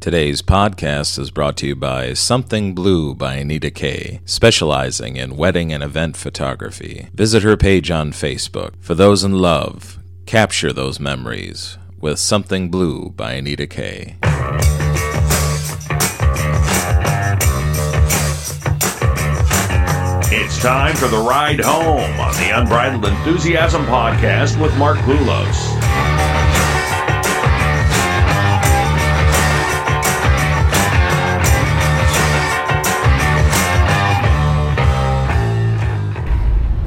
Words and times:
Today's 0.00 0.40
podcast 0.40 1.18
is 1.18 1.30
brought 1.30 1.58
to 1.58 1.66
you 1.66 1.76
by 1.76 2.14
Something 2.14 2.74
Blue 2.74 3.14
by 3.14 3.34
Anita 3.34 3.70
Kay, 3.70 4.22
specializing 4.24 5.16
in 5.16 5.36
wedding 5.36 5.74
and 5.74 5.82
event 5.82 6.16
photography. 6.16 7.10
Visit 7.12 7.42
her 7.42 7.58
page 7.58 7.90
on 7.90 8.12
Facebook. 8.12 8.72
For 8.80 8.94
those 8.94 9.22
in 9.24 9.32
love, 9.32 9.98
capture 10.24 10.72
those 10.72 10.98
memories 10.98 11.76
with 12.00 12.18
Something 12.18 12.70
Blue 12.70 13.10
by 13.10 13.32
Anita 13.32 13.66
Kay. 13.66 14.16
It's 20.32 20.58
time 20.62 20.96
for 20.96 21.08
the 21.08 21.22
ride 21.28 21.60
home 21.60 22.18
on 22.18 22.32
the 22.36 22.58
Unbridled 22.58 23.04
Enthusiasm 23.04 23.84
podcast 23.84 24.58
with 24.58 24.74
Mark 24.78 24.96
Poulos. 25.00 25.79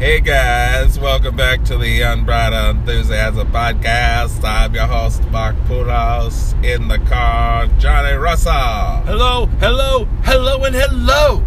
Hey 0.03 0.19
guys, 0.19 0.99
welcome 0.99 1.37
back 1.37 1.63
to 1.63 1.77
the 1.77 2.01
Unbridled 2.01 2.75
Enthusiasm 2.75 3.49
podcast. 3.53 4.43
I'm 4.43 4.75
your 4.75 4.85
host, 4.85 5.23
Mark 5.29 5.55
Poulos. 5.65 6.61
In 6.61 6.89
the 6.89 6.99
car, 6.99 7.67
Johnny 7.79 8.17
Russell. 8.17 8.51
Hello, 9.05 9.45
hello, 9.61 10.03
hello, 10.23 10.61
and 10.65 10.75
hello. 10.75 11.45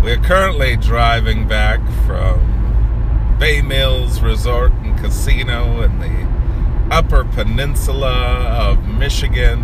We're 0.04 0.18
currently 0.18 0.76
driving 0.76 1.48
back 1.48 1.80
from 2.04 3.38
Bay 3.38 3.62
Mills 3.62 4.20
Resort 4.20 4.72
and 4.72 4.98
Casino 4.98 5.80
in 5.80 5.98
the 5.98 6.94
Upper 6.94 7.24
Peninsula 7.24 8.12
of 8.50 8.86
Michigan, 8.86 9.62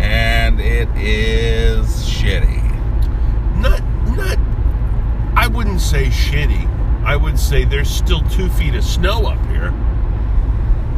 and 0.00 0.58
it 0.60 0.88
is 0.96 1.86
shitty. 2.08 2.62
Not, 3.58 3.93
not. 4.14 4.38
I 5.36 5.46
wouldn't 5.48 5.80
say 5.80 6.06
shitty. 6.06 6.70
I 7.04 7.16
would 7.16 7.38
say 7.38 7.64
there's 7.64 7.90
still 7.90 8.20
two 8.30 8.48
feet 8.50 8.74
of 8.74 8.84
snow 8.84 9.26
up 9.26 9.44
here, 9.48 9.72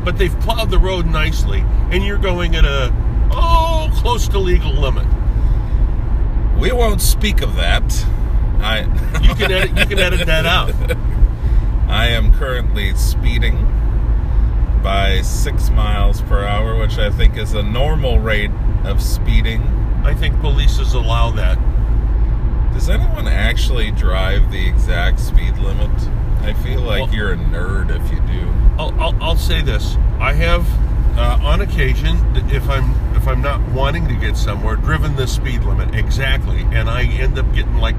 but 0.05 0.19
they've 0.19 0.39
plowed 0.41 0.70
the 0.70 0.78
road 0.78 1.06
nicely, 1.06 1.64
and 1.91 2.05
you're 2.05 2.19
going 2.19 2.55
at 2.55 2.64
a 2.64 2.92
oh 3.33 3.91
close 3.95 4.28
to 4.28 4.39
legal 4.39 4.73
limit. 4.73 5.06
We 6.58 6.73
won't 6.73 7.00
speak 7.00 7.42
of 7.42 7.56
that. 7.56 8.06
I 8.61 8.81
You 9.23 9.34
can 9.34 9.53
edit. 9.53 9.78
You 9.78 9.86
can 9.86 9.98
edit 9.98 10.27
that 10.27 10.47
out. 10.47 10.73
I 11.89 12.08
am 12.08 12.33
currently 12.34 12.95
speeding 12.95 13.56
by 14.83 15.23
six 15.23 15.70
miles 15.70 16.20
per 16.23 16.45
hour, 16.45 16.78
which 16.78 16.98
I 16.98 17.11
think 17.11 17.36
is 17.36 17.55
a 17.55 17.62
normal 17.62 18.19
rate 18.20 18.51
of 18.84 19.03
speeding. 19.03 19.62
I 20.05 20.14
think 20.14 20.36
polices 20.36 20.95
allow 20.95 21.30
that. 21.33 21.58
Does 22.77 22.91
anyone 22.91 23.27
actually 23.27 23.91
drive 23.91 24.53
the 24.53 24.69
exact 24.69 25.19
speed 25.19 25.57
limit? 25.57 25.91
I 26.43 26.53
feel 26.53 26.83
like 26.83 27.07
Well- 27.07 27.15
you're 27.15 27.33
a 27.33 27.37
nerd 27.37 27.89
if 27.89 28.13
you 28.13 28.21
do. 28.21 28.47
I'll, 28.79 28.95
I'll, 29.01 29.17
I'll 29.23 29.37
say 29.37 29.63
this: 29.63 29.97
I 30.21 30.35
have, 30.35 30.67
uh, 31.17 31.39
on 31.43 31.63
occasion, 31.63 32.19
if 32.51 32.69
I'm 32.69 32.95
if 33.17 33.27
I'm 33.27 33.41
not 33.41 33.67
wanting 33.71 34.07
to 34.09 34.15
get 34.15 34.37
somewhere, 34.37 34.77
driven 34.77 35.17
the 35.17 35.27
speed 35.27 35.65
limit 35.65 35.95
exactly, 35.95 36.67
and 36.71 36.91
I 36.91 37.05
end 37.05 37.39
up 37.39 37.51
getting 37.55 37.79
like 37.79 37.97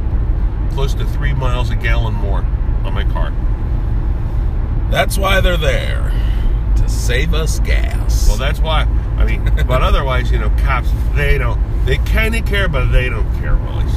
close 0.73 0.93
to 0.93 1.05
three 1.05 1.33
miles 1.33 1.71
a 1.71 1.75
gallon 1.75 2.13
more 2.13 2.45
on 2.85 2.93
my 2.93 3.03
car. 3.05 3.33
That's 4.91 5.17
why 5.17 5.41
they're 5.41 5.57
there 5.57 6.11
to 6.75 6.87
save 6.87 7.33
us 7.33 7.59
gas. 7.61 8.27
Well, 8.27 8.37
that's 8.37 8.59
why. 8.59 8.83
I 9.17 9.25
mean, 9.25 9.43
but 9.67 9.81
otherwise, 9.81 10.29
you 10.29 10.37
know, 10.37 10.51
cops 10.59 10.91
they 11.15 11.39
don't 11.39 11.59
they 11.87 11.97
kind 11.97 12.35
of 12.35 12.45
care, 12.45 12.69
but 12.69 12.91
they 12.91 13.09
don't 13.09 13.27
care 13.39 13.55
really 13.55 13.89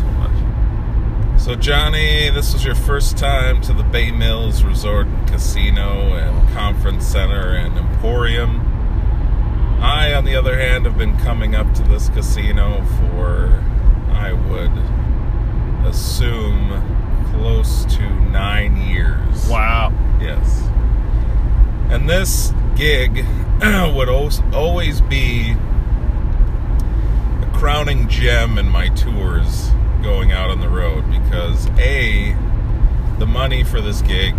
so 1.40 1.54
Johnny, 1.54 2.28
this 2.28 2.52
was 2.52 2.66
your 2.66 2.74
first 2.74 3.16
time 3.16 3.62
to 3.62 3.72
the 3.72 3.82
Bay 3.82 4.10
Mills 4.10 4.62
Resort 4.62 5.06
and 5.06 5.26
Casino 5.26 6.12
and 6.12 6.48
Conference 6.50 7.06
Center 7.06 7.54
and 7.54 7.78
Emporium. 7.78 8.60
I, 9.80 10.12
on 10.12 10.26
the 10.26 10.36
other 10.36 10.58
hand, 10.58 10.84
have 10.84 10.98
been 10.98 11.16
coming 11.16 11.54
up 11.54 11.72
to 11.76 11.82
this 11.82 12.10
casino 12.10 12.84
for, 12.98 13.64
I 14.12 14.34
would 14.34 14.70
assume, 15.88 16.68
close 17.32 17.86
to 17.86 18.02
nine 18.30 18.76
years. 18.76 19.48
Wow. 19.48 19.94
Yes. 20.20 20.68
And 21.90 22.06
this 22.06 22.52
gig 22.76 23.24
would 23.62 24.10
always 24.10 25.00
be 25.00 25.52
a 27.40 27.50
crowning 27.54 28.08
gem 28.10 28.58
in 28.58 28.68
my 28.68 28.88
tours 28.90 29.70
going 30.02 30.32
out 30.32 30.50
on 30.50 30.60
the 30.60 30.68
road 30.68 31.10
because 31.10 31.66
A, 31.78 32.32
the 33.18 33.26
money 33.26 33.64
for 33.64 33.80
this 33.80 34.02
gig 34.02 34.34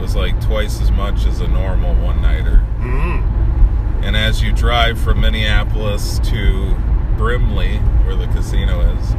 was 0.00 0.16
like 0.16 0.40
twice 0.40 0.80
as 0.80 0.90
much 0.90 1.26
as 1.26 1.40
a 1.40 1.48
normal 1.48 1.94
one 1.96 2.22
nighter. 2.22 2.64
Mm. 2.78 4.04
And 4.04 4.16
as 4.16 4.42
you 4.42 4.52
drive 4.52 4.98
from 4.98 5.20
Minneapolis 5.20 6.18
to 6.20 6.74
Brimley, 7.16 7.78
where 8.06 8.16
the 8.16 8.26
casino 8.28 8.80
is, 8.80 9.14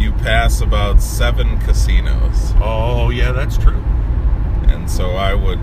you 0.00 0.12
pass 0.12 0.60
about 0.60 1.02
seven 1.02 1.58
casinos. 1.60 2.54
Oh 2.60 3.10
yeah, 3.10 3.32
that's 3.32 3.58
true. 3.58 3.82
And 4.68 4.88
so 4.90 5.10
I 5.10 5.34
would 5.34 5.60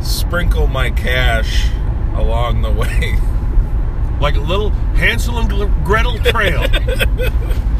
sprinkle 0.00 0.66
my 0.66 0.90
cash 0.90 1.68
along 2.14 2.62
the 2.62 2.70
way. 2.82 3.18
Like 4.20 4.36
a 4.36 4.40
little 4.40 4.70
Hansel 4.94 5.38
and 5.38 5.84
Gretel 5.84 6.18
trail. 6.20 6.64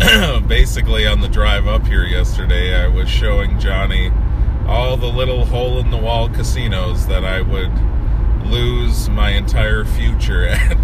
Basically, 0.48 1.06
on 1.06 1.20
the 1.20 1.28
drive 1.28 1.66
up 1.66 1.86
here 1.86 2.04
yesterday, 2.04 2.74
I 2.74 2.88
was 2.88 3.08
showing 3.08 3.58
Johnny 3.58 4.10
all 4.66 4.96
the 4.96 5.06
little 5.06 5.44
hole 5.44 5.78
in 5.78 5.90
the 5.90 5.96
wall 5.96 6.28
casinos 6.28 7.06
that 7.08 7.24
I 7.24 7.40
would 7.42 7.70
lose 8.46 9.08
my 9.10 9.30
entire 9.30 9.84
future 9.84 10.46
at. 10.48 10.76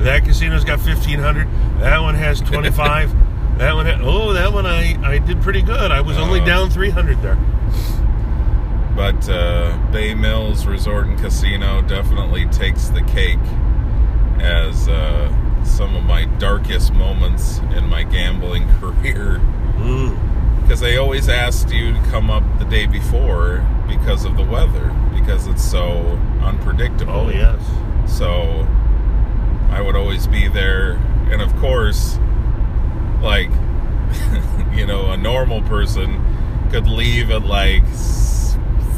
That 0.00 0.22
casino's 0.24 0.64
got 0.64 0.80
fifteen 0.80 1.18
hundred. 1.20 1.48
That 1.80 1.98
one 2.00 2.14
has 2.16 2.40
twenty 2.50 2.70
five. 2.70 3.10
that 3.58 3.74
one. 3.74 3.86
Oh, 4.02 4.32
that 4.32 4.52
one 4.52 4.66
I 4.66 4.98
I 5.08 5.18
did 5.18 5.40
pretty 5.40 5.62
good. 5.62 5.90
I 5.92 6.00
was 6.00 6.18
only 6.18 6.40
Oh. 6.40 6.44
down 6.46 6.70
three 6.70 6.90
hundred 6.90 7.22
there. 7.22 7.38
But 8.96 9.26
uh, 9.28 9.78
Bay 9.90 10.14
Mills 10.14 10.66
Resort 10.66 11.06
and 11.06 11.18
Casino 11.18 11.80
definitely 11.82 12.44
takes 12.46 12.88
the 12.88 13.00
cake 13.02 13.38
uh, 13.40 13.61
some 15.82 15.96
of 15.96 16.04
my 16.04 16.26
darkest 16.38 16.92
moments 16.92 17.58
in 17.74 17.88
my 17.88 18.04
gambling 18.04 18.68
career. 18.80 19.40
Mm. 19.78 20.62
because 20.62 20.78
they 20.78 20.96
always 20.96 21.28
asked 21.28 21.72
you 21.72 21.92
to 21.92 21.98
come 22.02 22.30
up 22.30 22.44
the 22.60 22.64
day 22.66 22.86
before 22.86 23.66
because 23.88 24.24
of 24.24 24.36
the 24.36 24.44
weather 24.44 24.94
because 25.12 25.48
it's 25.48 25.64
so 25.64 25.80
unpredictable. 26.40 27.12
Oh 27.12 27.30
yes. 27.30 27.60
So 28.06 28.64
I 29.70 29.80
would 29.80 29.96
always 29.96 30.28
be 30.28 30.46
there, 30.46 30.92
and 31.32 31.42
of 31.42 31.52
course, 31.56 32.16
like 33.20 33.50
you 34.72 34.86
know, 34.86 35.10
a 35.10 35.16
normal 35.16 35.62
person 35.62 36.24
could 36.70 36.86
leave 36.86 37.28
at 37.32 37.42
like 37.42 37.84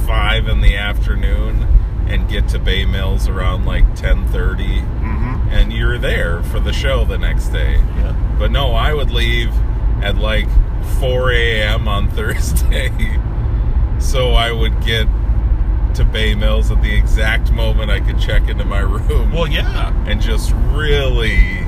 five 0.07 0.49
in 0.49 0.61
the 0.61 0.77
afternoon 0.77 1.67
and 2.09 2.29
get 2.29 2.47
to 2.49 2.59
Bay 2.59 2.85
Mills 2.85 3.27
around 3.27 3.65
like 3.65 3.95
ten 3.95 4.29
thirty. 4.29 4.83
And 5.55 5.73
you're 5.73 5.99
there 5.99 6.43
for 6.45 6.61
the 6.61 6.73
show 6.73 7.05
the 7.05 7.17
next 7.19 7.49
day. 7.49 7.75
Yeah. 7.77 8.37
But 8.39 8.51
no, 8.51 8.73
I 8.73 8.93
would 8.93 9.11
leave 9.11 9.51
at 10.03 10.17
like 10.17 10.49
4 11.01 11.31
a.m. 11.33 11.89
on 11.89 12.11
Thursday. 12.17 12.91
so 14.01 14.33
I 14.33 14.53
would 14.53 14.85
get 14.85 15.07
to 15.95 16.05
Bay 16.05 16.35
Mills 16.35 16.71
at 16.73 16.83
the 16.83 16.93
exact 16.95 17.53
moment 17.53 17.91
I 17.91 18.01
could 18.01 18.19
check 18.19 18.49
into 18.49 18.65
my 18.65 18.81
room 18.81 19.31
Well, 19.33 19.47
yeah. 19.47 19.93
and 20.09 20.21
just 20.21 20.53
really 20.73 21.61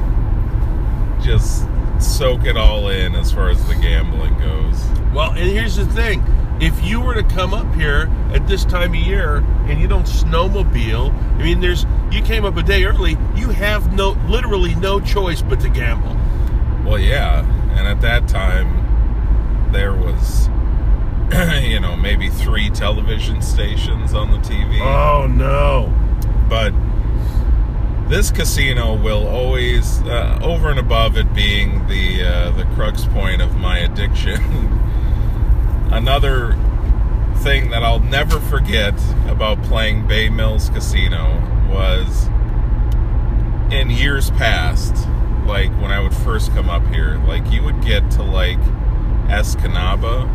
just 1.22 1.66
soak 2.00 2.44
it 2.44 2.56
all 2.56 2.88
in 2.88 3.14
as 3.14 3.32
far 3.32 3.48
as 3.50 3.64
the 3.68 3.74
gambling 3.76 4.36
goes. 4.38 4.84
Well, 5.14 5.30
and 5.30 5.48
here's 5.48 5.76
the 5.76 5.86
thing: 5.86 6.20
if 6.60 6.84
you 6.84 7.00
were 7.00 7.14
to 7.14 7.22
come 7.22 7.52
up 7.52 7.72
here 7.74 8.10
at 8.32 8.46
this 8.46 8.64
time 8.64 8.90
of 8.94 9.00
year 9.00 9.36
and 9.68 9.80
you 9.80 9.88
don't 9.88 10.06
snowmobile, 10.06 11.12
I 11.12 11.42
mean, 11.42 11.60
there's 11.60 11.86
you 12.10 12.22
came 12.22 12.44
up 12.44 12.56
a 12.56 12.62
day 12.62 12.84
early, 12.84 13.16
you 13.34 13.50
have 13.50 13.92
no, 13.92 14.10
literally 14.28 14.74
no 14.76 15.00
choice 15.00 15.42
but 15.42 15.60
to 15.60 15.68
gamble. 15.68 16.16
Well, 16.84 16.98
yeah, 16.98 17.44
and 17.76 17.86
at 17.86 18.00
that 18.00 18.28
time 18.28 19.72
there 19.72 19.94
was 19.94 20.48
you 21.62 21.80
know, 21.80 21.96
maybe 21.96 22.28
3 22.28 22.70
television 22.70 23.42
stations 23.42 24.14
on 24.14 24.30
the 24.30 24.38
TV. 24.38 24.80
Oh 24.80 25.26
no! 25.26 25.92
but 26.48 26.72
this 28.08 28.30
casino 28.30 28.94
will 28.94 29.26
always, 29.26 30.00
uh, 30.02 30.38
over 30.42 30.70
and 30.70 30.78
above 30.78 31.16
it 31.16 31.32
being 31.34 31.86
the 31.88 32.22
uh, 32.22 32.50
the 32.52 32.64
crux 32.74 33.04
point 33.06 33.42
of 33.42 33.56
my 33.56 33.78
addiction, 33.78 34.36
another 35.90 36.52
thing 37.38 37.70
that 37.70 37.82
I'll 37.82 38.00
never 38.00 38.40
forget 38.40 38.94
about 39.28 39.62
playing 39.64 40.06
Bay 40.06 40.28
Mills 40.28 40.68
Casino 40.70 41.40
was 41.70 42.26
in 43.70 43.90
years 43.90 44.30
past, 44.32 44.94
like 45.46 45.70
when 45.80 45.90
I 45.92 46.00
would 46.00 46.14
first 46.14 46.50
come 46.52 46.68
up 46.68 46.86
here, 46.88 47.20
like 47.26 47.50
you 47.52 47.62
would 47.62 47.82
get 47.82 48.10
to 48.12 48.22
like 48.22 48.58
Escanaba 49.28 50.28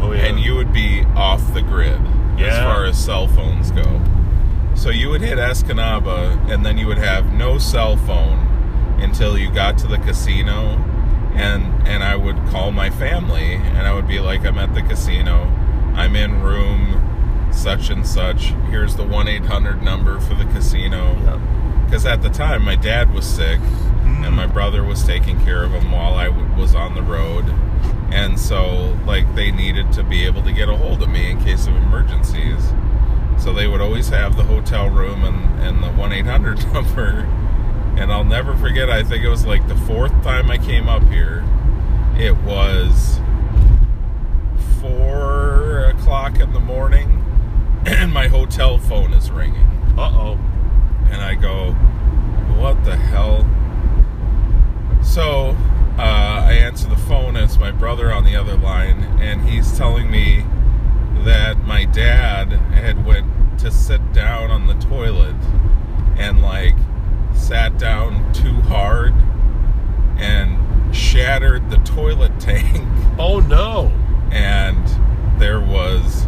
Oh 0.00 0.12
yeah. 0.12 0.26
and 0.26 0.38
you 0.40 0.54
would 0.54 0.72
be 0.72 1.04
off 1.16 1.52
the 1.54 1.62
grid 1.62 2.00
as 2.38 2.56
far 2.58 2.84
as 2.84 2.96
cell 2.96 3.26
phones 3.26 3.72
go. 3.72 4.00
So 4.76 4.90
you 4.90 5.10
would 5.10 5.20
hit 5.20 5.38
Escanaba 5.38 6.50
and 6.50 6.64
then 6.64 6.78
you 6.78 6.86
would 6.86 6.98
have 6.98 7.32
no 7.32 7.58
cell 7.58 7.96
phone 7.96 8.46
until 9.00 9.36
you 9.36 9.50
got 9.50 9.76
to 9.78 9.88
the 9.88 9.98
casino 9.98 10.76
and 11.38 11.86
and 11.86 12.02
I 12.02 12.16
would 12.16 12.36
call 12.48 12.72
my 12.72 12.90
family 12.90 13.54
and 13.54 13.86
I 13.86 13.94
would 13.94 14.08
be 14.08 14.20
like 14.20 14.44
I'm 14.44 14.58
at 14.58 14.74
the 14.74 14.82
casino. 14.82 15.44
I'm 15.94 16.16
in 16.16 16.42
room 16.42 17.48
such 17.52 17.90
and 17.90 18.06
such. 18.06 18.52
Here's 18.70 18.96
the 18.96 19.04
1-800 19.04 19.82
number 19.82 20.20
for 20.20 20.34
the 20.34 20.44
casino. 20.44 21.14
Because 21.84 22.04
at 22.04 22.22
the 22.22 22.28
time, 22.28 22.62
my 22.64 22.76
dad 22.76 23.12
was 23.14 23.26
sick, 23.26 23.58
and 24.04 24.36
my 24.36 24.46
brother 24.46 24.84
was 24.84 25.02
taking 25.04 25.42
care 25.42 25.64
of 25.64 25.72
him 25.72 25.90
while 25.90 26.14
I 26.14 26.26
w- 26.26 26.54
was 26.54 26.74
on 26.74 26.94
the 26.94 27.02
road. 27.02 27.46
And 28.12 28.38
so, 28.38 28.96
like, 29.06 29.34
they 29.34 29.50
needed 29.50 29.92
to 29.92 30.02
be 30.02 30.24
able 30.26 30.42
to 30.42 30.52
get 30.52 30.68
a 30.68 30.76
hold 30.76 31.02
of 31.02 31.08
me 31.08 31.30
in 31.30 31.42
case 31.42 31.66
of 31.66 31.74
emergencies. 31.74 32.72
So 33.38 33.52
they 33.54 33.66
would 33.66 33.80
always 33.80 34.08
have 34.10 34.36
the 34.36 34.44
hotel 34.44 34.90
room 34.90 35.24
and, 35.24 35.60
and 35.60 35.82
the 35.82 35.88
1 35.92 36.12
800 36.12 36.72
number. 36.74 37.26
And 37.98 38.12
I'll 38.12 38.24
never 38.24 38.56
forget, 38.56 38.88
I 38.88 39.02
think 39.02 39.24
it 39.24 39.28
was 39.28 39.44
like 39.44 39.66
the 39.66 39.74
fourth 39.74 40.12
time 40.22 40.50
I 40.50 40.56
came 40.58 40.88
up 40.88 41.02
here. 41.08 41.44
It 42.16 42.36
was 42.38 43.18
4 44.80 45.86
o'clock 45.86 46.38
in 46.38 46.52
the 46.52 46.60
morning, 46.60 47.24
and 47.86 48.12
my 48.12 48.28
hotel 48.28 48.78
phone 48.78 49.12
is 49.12 49.30
ringing 49.30 49.66
Uh 49.98 50.10
oh. 50.14 50.38
and 51.10 51.20
I 51.20 51.34
go, 51.34 51.72
"What 52.56 52.84
the 52.84 52.94
hell?" 52.96 53.44
So 55.02 55.56
uh, 55.98 56.44
I 56.46 56.52
answer 56.52 56.88
the 56.88 56.96
phone. 56.96 57.34
And 57.34 57.44
it's 57.44 57.58
my 57.58 57.72
brother 57.72 58.12
on 58.12 58.24
the 58.24 58.36
other 58.36 58.56
line, 58.56 59.02
and 59.20 59.42
he's 59.42 59.76
telling 59.76 60.08
me 60.10 60.44
that 61.24 61.58
my 61.66 61.84
dad 61.84 62.52
had 62.72 63.04
went 63.04 63.58
to 63.58 63.72
sit 63.72 64.12
down 64.12 64.52
on 64.52 64.68
the 64.68 64.74
toilet 64.74 65.34
and 66.16 66.40
like 66.40 66.76
sat 67.38 67.78
down 67.78 68.32
too 68.32 68.54
hard 68.62 69.14
and 70.18 70.94
shattered 70.94 71.70
the 71.70 71.78
toilet 71.78 72.32
tank 72.40 72.86
Oh 73.18 73.40
no. 73.40 73.92
and 74.30 74.86
there 75.40 75.60
was 75.60 76.26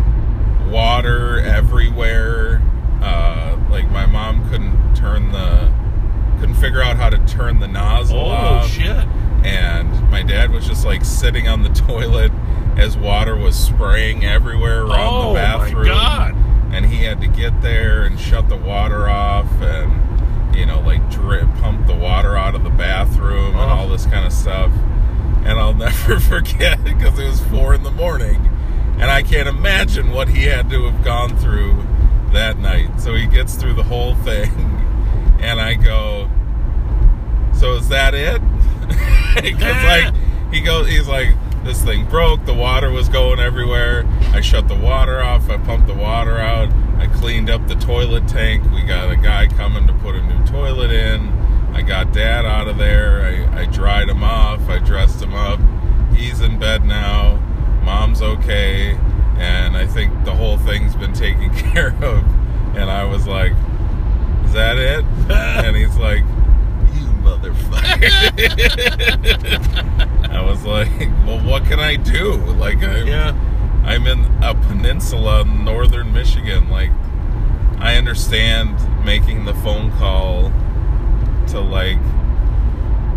water 0.68 1.40
everywhere. 1.40 2.62
Uh, 3.02 3.58
like 3.70 3.90
my 3.90 4.06
mom 4.06 4.48
couldn't 4.50 4.94
turn 4.94 5.32
the, 5.32 5.72
couldn't 6.38 6.54
figure 6.56 6.82
out 6.82 6.96
how 6.96 7.10
to 7.10 7.18
turn 7.26 7.58
the 7.60 7.66
nozzle 7.68 8.18
Oh 8.30 8.66
shit. 8.66 9.04
And 9.44 10.10
my 10.10 10.22
dad 10.22 10.50
was 10.52 10.66
just 10.66 10.84
like 10.84 11.04
sitting 11.04 11.48
on 11.48 11.62
the 11.62 11.68
toilet 11.86 12.30
as 12.76 12.96
water 12.96 13.36
was 13.36 13.56
spraying 13.58 14.24
everywhere 14.24 14.82
around 14.84 15.12
oh 15.12 15.28
the 15.28 15.34
bathroom. 15.34 15.74
Oh 15.76 15.82
my 15.82 15.88
god. 15.88 16.34
And 16.72 16.86
he 16.86 17.02
had 17.04 17.20
to 17.20 17.26
get 17.26 17.60
there 17.62 18.04
and 18.04 18.18
shut 18.20 18.48
the 18.48 18.56
water 18.56 19.08
off 19.08 19.50
and, 19.60 20.08
you 20.54 20.66
know, 20.66 20.80
like 20.80 21.08
drip, 21.10 21.46
pump 21.56 21.86
the 21.86 21.94
water 21.94 22.36
out 22.36 22.54
of 22.54 22.64
the 22.64 22.70
bathroom 22.70 23.48
and 23.52 23.56
Oh. 23.56 23.60
all 23.60 23.84
uh-huh. 23.84 23.92
this 23.92 24.06
kind 24.06 24.26
of 24.26 24.32
stuff. 24.32 24.72
And 25.44 25.58
I'll 25.58 25.74
never 25.88 26.20
forget 26.20 26.82
because 26.84 27.18
it 27.18 27.26
was 27.26 27.40
four 27.42 27.74
in 27.74 27.82
the 27.82 27.90
morning. 27.90 28.46
And 28.98 29.10
I 29.10 29.22
can't 29.22 29.48
imagine 29.48 30.10
what 30.10 30.28
he 30.28 30.44
had 30.44 30.68
to 30.70 30.84
have 30.90 31.02
gone 31.04 31.36
through 31.38 31.82
that 32.32 32.58
night. 32.58 33.00
So 33.00 33.14
he 33.14 33.26
gets 33.26 33.54
through 33.54 33.74
the 33.74 33.82
whole 33.82 34.14
thing. 34.24 34.50
And 35.40 35.60
I 35.60 35.74
go, 35.74 36.28
So 37.54 37.74
is 37.74 37.88
that 37.88 38.14
it? 38.14 38.40
Because, 39.40 39.84
like, 39.84 40.12
he 40.52 40.60
goes, 40.60 40.88
he's 40.88 41.06
like, 41.06 41.28
this 41.62 41.80
thing 41.84 42.04
broke. 42.06 42.44
The 42.46 42.52
water 42.54 42.90
was 42.90 43.08
going 43.08 43.38
everywhere. 43.38 44.04
I 44.32 44.40
shut 44.40 44.66
the 44.66 44.74
water 44.74 45.22
off. 45.22 45.48
I 45.48 45.56
pumped 45.58 45.86
the 45.86 45.94
water 45.94 46.38
out. 46.38 46.68
I 47.00 47.06
cleaned 47.06 47.48
up 47.48 47.66
the 47.66 47.76
toilet 47.76 48.28
tank. 48.28 48.62
We 48.72 48.82
got 48.82 49.10
a 49.10 49.16
guy 49.16 49.46
coming 49.46 49.86
to 49.86 49.92
put 49.94 50.14
a 50.14 50.22
new 50.22 50.46
toilet 50.46 50.90
in. 50.90 51.28
I 51.72 51.80
got 51.80 52.12
dad 52.12 52.44
out 52.44 52.68
of 52.68 52.76
there. 52.76 53.22
I, 53.22 53.62
I 53.62 53.64
dried 53.64 54.10
him 54.10 54.22
off. 54.22 54.68
I 54.68 54.78
dressed 54.80 55.22
him 55.22 55.32
up. 55.32 55.58
He's 56.14 56.42
in 56.42 56.58
bed 56.58 56.84
now. 56.84 57.36
Mom's 57.82 58.20
okay. 58.20 58.98
And 59.38 59.78
I 59.78 59.86
think 59.86 60.26
the 60.26 60.34
whole 60.34 60.58
thing's 60.58 60.94
been 60.94 61.14
taken 61.14 61.48
care 61.72 61.94
of. 62.04 62.22
And 62.76 62.90
I 62.90 63.04
was 63.04 63.26
like, 63.26 63.52
Is 64.44 64.52
that 64.52 64.76
it? 64.76 65.02
and 65.30 65.74
he's 65.74 65.96
like, 65.96 66.20
You 66.92 67.06
motherfucker. 67.24 68.10
I 70.30 70.42
was 70.42 70.64
like, 70.66 70.90
Well, 71.26 71.40
what 71.48 71.64
can 71.64 71.80
I 71.80 71.96
do? 71.96 72.34
Like, 72.34 72.82
I, 72.82 73.04
Yeah. 73.04 73.49
I'm 73.90 74.06
in 74.06 74.24
a 74.40 74.54
peninsula 74.54 75.40
in 75.40 75.64
northern 75.64 76.12
Michigan. 76.12 76.68
Like, 76.70 76.92
I 77.80 77.96
understand 77.96 78.76
making 79.04 79.46
the 79.46 79.54
phone 79.54 79.90
call 79.98 80.52
to, 81.48 81.58
like, 81.60 81.98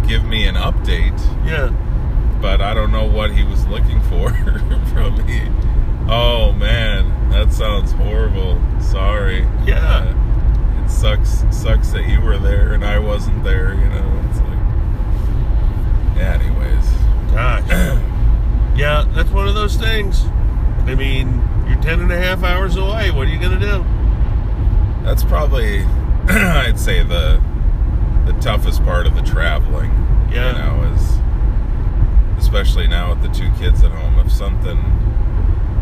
give 0.08 0.24
me 0.26 0.46
an 0.48 0.56
update, 0.56 1.20
Yeah. 1.46 1.70
but 2.42 2.60
I 2.60 2.74
don't 2.74 2.92
know 2.92 3.06
what 3.06 3.32
he 3.32 3.44
was 3.44 3.68
looking 3.68 4.02
for 4.02 4.30
from 4.94 5.24
me. 5.28 5.44
Oh, 6.10 6.52
man, 6.54 7.30
that 7.30 7.54
sounds 7.54 7.92
horrible. 7.92 8.60
Sorry. 8.82 9.42
Yeah. 9.66 9.78
Uh, 10.16 10.84
it 10.84 10.90
sucks, 10.90 11.46
sucks 11.52 11.92
that 11.92 12.10
you 12.10 12.20
were 12.20 12.40
there 12.40 12.74
and 12.74 12.84
I 12.84 12.98
wasn't 12.98 13.44
there, 13.44 13.76
you 13.76 13.86
know? 13.90 14.24
It's 14.30 14.40
like, 14.40 14.60
anyways. 16.26 16.90
Gosh. 17.32 17.70
yeah, 18.76 19.06
that's 19.14 19.30
one 19.30 19.48
of 19.48 19.54
those 19.54 19.76
things. 19.78 20.26
I 20.86 20.96
mean, 20.96 21.42
you're 21.68 21.82
10 21.82 22.02
and 22.02 22.12
a 22.12 22.18
half 22.18 22.44
hours 22.44 22.76
away. 22.76 23.12
What 23.12 23.28
are 23.28 23.32
you 23.32 23.40
going 23.40 23.58
to 23.58 23.66
do? 23.66 23.86
That's 25.04 25.24
probably, 25.24 25.84
I'd 26.28 26.80
say 26.80 27.04
the 27.04 27.42
the 28.26 28.34
toughest 28.40 28.84
part 28.84 29.06
of 29.06 29.16
the 29.16 29.22
traveling. 29.22 29.92
Yeah. 30.32 30.52
You 30.52 30.84
know, 30.84 30.94
is 30.94 31.20
especially 32.40 32.88
now 32.88 33.14
with 33.14 33.22
the 33.22 33.30
two 33.30 33.52
kids 33.60 33.84
at 33.84 33.92
home. 33.92 34.20
If 34.20 34.32
something 34.32 34.80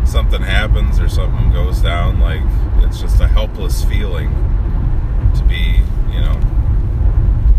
something 0.04 0.42
happens 0.42 0.98
or 0.98 1.08
something 1.08 1.52
goes 1.52 1.80
down, 1.80 2.20
like 2.20 2.42
it's 2.84 3.00
just 3.00 3.20
a 3.20 3.28
helpless 3.28 3.84
feeling 3.84 4.30
to 5.36 5.44
be, 5.44 5.82
you 6.12 6.20
know, 6.20 6.40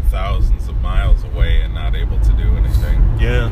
thousands 0.10 0.68
of 0.68 0.82
miles 0.82 1.24
away 1.24 1.62
and 1.62 1.74
not 1.74 1.96
able 1.96 2.20
to 2.20 2.34
do 2.34 2.56
anything. 2.58 3.02
Yeah. 3.20 3.50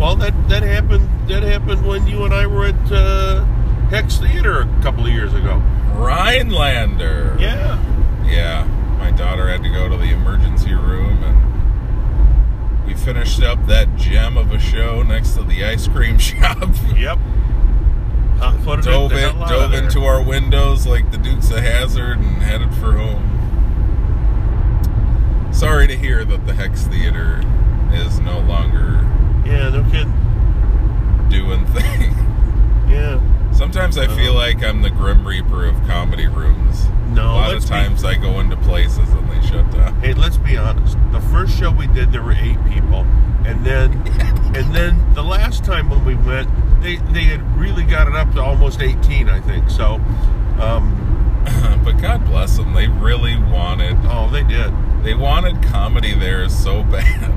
Well, 0.00 0.16
that 0.16 0.48
that 0.48 0.62
happened. 0.62 1.06
That 1.28 1.42
happened 1.42 1.86
when 1.86 2.06
you 2.06 2.24
and 2.24 2.32
I 2.32 2.46
were 2.46 2.64
at 2.64 2.90
uh, 2.90 3.44
Hex 3.90 4.16
Theater 4.16 4.62
a 4.62 4.82
couple 4.82 5.04
of 5.04 5.12
years 5.12 5.34
ago. 5.34 5.62
Rhinelander. 5.94 7.36
Yeah. 7.38 7.78
Yeah, 8.24 8.64
my 8.98 9.10
daughter 9.10 9.50
had 9.50 9.62
to 9.62 9.68
go 9.68 9.90
to 9.90 9.98
the 9.98 10.10
emergency 10.10 10.72
room, 10.72 11.22
and 11.22 12.86
we 12.86 12.94
finished 12.94 13.42
up 13.42 13.66
that 13.66 13.94
gem 13.96 14.38
of 14.38 14.52
a 14.52 14.58
show 14.58 15.02
next 15.02 15.34
to 15.34 15.42
the 15.42 15.66
ice 15.66 15.86
cream 15.86 16.18
shop. 16.30 16.70
Yep. 16.96 17.18
Hot 18.38 18.58
footed 18.64 18.86
dove 18.86 19.12
in, 19.12 19.36
dove 19.36 19.74
into 19.74 20.04
our 20.04 20.22
windows 20.22 20.86
like 20.86 21.10
the 21.10 21.18
Dukes 21.18 21.50
of 21.50 21.58
Hazzard, 21.58 22.16
and 22.16 22.42
headed 22.42 22.72
for 22.76 22.92
home. 22.92 23.26
Sorry 25.52 25.86
to 25.88 25.96
hear 25.96 26.24
that 26.24 26.46
the 26.46 26.54
Hex 26.54 26.84
Theater 26.86 27.42
is 27.92 28.18
no 28.20 28.40
longer 28.40 29.09
Yeah. 29.44 29.70
No 29.70 29.82
kidding. 29.90 31.28
doing 31.28 31.66
things. 31.66 32.16
Yeah. 32.90 33.20
Sometimes 33.52 33.96
I 33.98 34.08
feel 34.08 34.34
like 34.34 34.64
I'm 34.64 34.82
the 34.82 34.90
Grim 34.90 35.24
Reaper 35.24 35.64
of 35.64 35.76
comedy 35.86 36.26
rooms. 36.26 36.88
No, 37.10 37.22
a 37.22 37.34
lot 37.34 37.54
of 37.54 37.62
be- 37.62 37.68
times 37.68 38.04
I 38.04 38.16
go 38.16 38.40
into 38.40 38.56
places 38.56 39.08
and 39.10 39.30
they 39.30 39.46
shut 39.46 39.70
down. 39.70 39.94
Hey, 40.00 40.12
let's 40.12 40.38
be 40.38 40.56
honest. 40.56 40.98
The 41.12 41.20
first 41.20 41.56
show 41.56 41.70
we 41.70 41.86
did, 41.86 42.10
there 42.10 42.22
were 42.22 42.32
eight 42.32 42.58
people, 42.68 43.02
and 43.46 43.64
then, 43.64 43.92
and 44.56 44.74
then 44.74 45.14
the 45.14 45.22
last 45.22 45.64
time 45.64 45.88
when 45.88 46.04
we 46.04 46.16
went, 46.16 46.48
they 46.82 46.96
they 47.12 47.22
had 47.22 47.42
really 47.56 47.84
got 47.84 48.08
it 48.08 48.14
up 48.16 48.32
to 48.34 48.42
almost 48.42 48.80
eighteen, 48.82 49.28
I 49.28 49.40
think. 49.40 49.70
So, 49.70 50.00
um, 50.58 51.40
but 51.84 51.92
God 51.92 52.24
bless 52.24 52.56
them. 52.56 52.74
They 52.74 52.88
really 52.88 53.36
wanted 53.36 53.96
oh, 54.06 54.28
they 54.32 54.42
did. 54.42 54.72
they 55.04 55.14
wanted 55.14 55.62
comedy 55.62 56.12
there 56.12 56.48
so 56.48 56.82
bad. 56.82 57.32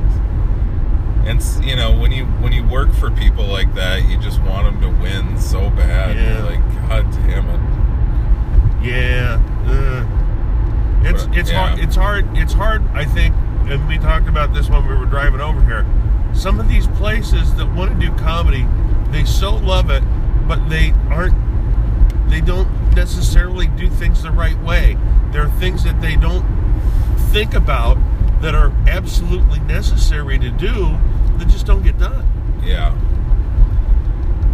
And 1.25 1.42
you 1.65 1.75
know 1.75 1.98
when 1.98 2.12
you 2.12 2.25
when 2.25 2.51
you 2.51 2.65
work 2.68 2.92
for 2.94 3.10
people 3.10 3.46
like 3.46 3.74
that, 3.75 4.03
you 4.10 4.18
just 4.20 4.42
want 4.42 4.65
them 4.65 4.82
to 4.82 5.01
win 5.01 5.39
so 5.39 5.70
bad. 5.70 6.18
Yeah. 6.18 6.34
You're 6.34 6.50
like, 6.51 6.89
God 6.89 7.12
damn 7.12 7.50
it! 7.50 8.86
Yeah. 8.86 9.42
Uh, 9.65 10.06
it's 11.08 11.25
But, 11.25 11.38
it's 11.38 11.50
yeah. 11.51 11.68
hard. 11.68 11.80
It's 11.80 11.96
hard. 11.96 12.38
It's 12.38 12.53
hard. 12.53 12.84
I 12.94 13.06
think, 13.06 13.34
and 13.70 13.88
we 13.88 13.98
talked 13.98 14.27
about 14.27 14.53
this 14.53 14.70
when 14.70 14.86
we 14.88 14.96
were 14.96 15.06
driving 15.06 15.39
over 15.39 15.63
here. 15.63 15.86
Some 16.34 16.60
of 16.60 16.68
these 16.68 16.88
places 16.88 17.53
that 17.56 17.74
want 17.74 17.92
to 17.92 18.06
do 18.06 18.13
comedy, 18.18 18.65
they 19.12 19.24
so 19.24 19.56
love 19.56 19.89
it, 19.89 20.03
but 20.48 20.68
they 20.68 20.92
aren't. 21.10 21.36
They 22.30 22.42
don't 22.42 22.68
necessarily 22.96 23.68
do 23.68 23.89
things 23.89 24.24
the 24.24 24.32
right 24.32 24.60
way. 24.62 24.98
There 25.32 25.44
are 25.44 25.51
things 25.60 25.84
that 25.84 26.01
they 26.01 26.15
don't 26.15 26.46
think 27.32 27.53
about 27.53 27.98
that 28.42 28.56
are 28.56 28.72
absolutely 28.88 29.60
necessary 29.62 30.38
to 30.38 30.50
do 30.50 30.98
that 31.38 31.48
just 31.48 31.66
don't 31.66 31.84
get 31.84 31.98
done. 31.98 32.25
Yeah. 32.63 32.96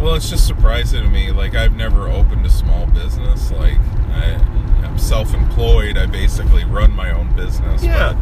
Well, 0.00 0.14
it's 0.14 0.30
just 0.30 0.46
surprising 0.46 1.02
to 1.02 1.08
me. 1.08 1.30
Like, 1.30 1.54
I've 1.54 1.76
never 1.76 2.08
opened 2.08 2.46
a 2.46 2.50
small 2.50 2.86
business. 2.86 3.50
Like, 3.50 3.78
I, 4.10 4.34
I'm 4.82 4.98
self 4.98 5.34
employed. 5.34 5.98
I 5.98 6.06
basically 6.06 6.64
run 6.64 6.92
my 6.92 7.10
own 7.12 7.34
business. 7.36 7.82
Yeah. 7.82 8.14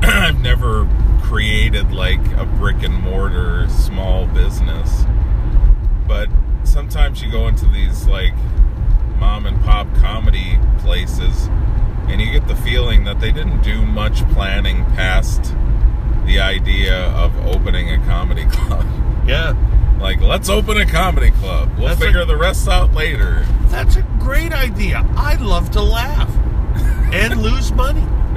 But 0.00 0.08
I've 0.08 0.40
never 0.40 0.88
created, 1.22 1.92
like, 1.92 2.24
a 2.32 2.44
brick 2.44 2.82
and 2.82 2.94
mortar 2.94 3.68
small 3.68 4.26
business. 4.26 5.04
But 6.08 6.28
sometimes 6.64 7.22
you 7.22 7.30
go 7.30 7.46
into 7.46 7.66
these, 7.66 8.06
like, 8.06 8.34
mom 9.18 9.46
and 9.46 9.62
pop 9.64 9.86
comedy 9.96 10.58
places 10.78 11.48
and 12.08 12.20
you 12.20 12.30
get 12.30 12.46
the 12.46 12.56
feeling 12.56 13.04
that 13.04 13.18
they 13.20 13.32
didn't 13.32 13.62
do 13.62 13.84
much 13.84 14.28
planning 14.30 14.84
past 14.94 15.54
the 16.26 16.40
idea 16.40 17.06
of 17.10 17.34
opening 17.46 17.90
a 17.90 17.98
comedy 18.06 18.44
club. 18.50 18.84
Yeah. 19.26 19.54
Like, 20.00 20.20
let's 20.20 20.48
open 20.48 20.76
a 20.76 20.86
comedy 20.86 21.30
club. 21.30 21.70
We'll 21.78 21.88
That's 21.88 22.00
figure 22.00 22.20
a- 22.20 22.26
the 22.26 22.36
rest 22.36 22.68
out 22.68 22.92
later. 22.94 23.46
That's 23.68 23.96
a 23.96 24.02
great 24.20 24.52
idea. 24.52 25.06
I 25.16 25.36
love 25.36 25.70
to 25.72 25.82
laugh 25.82 26.28
and 27.14 27.40
lose 27.40 27.72
money. 27.72 28.04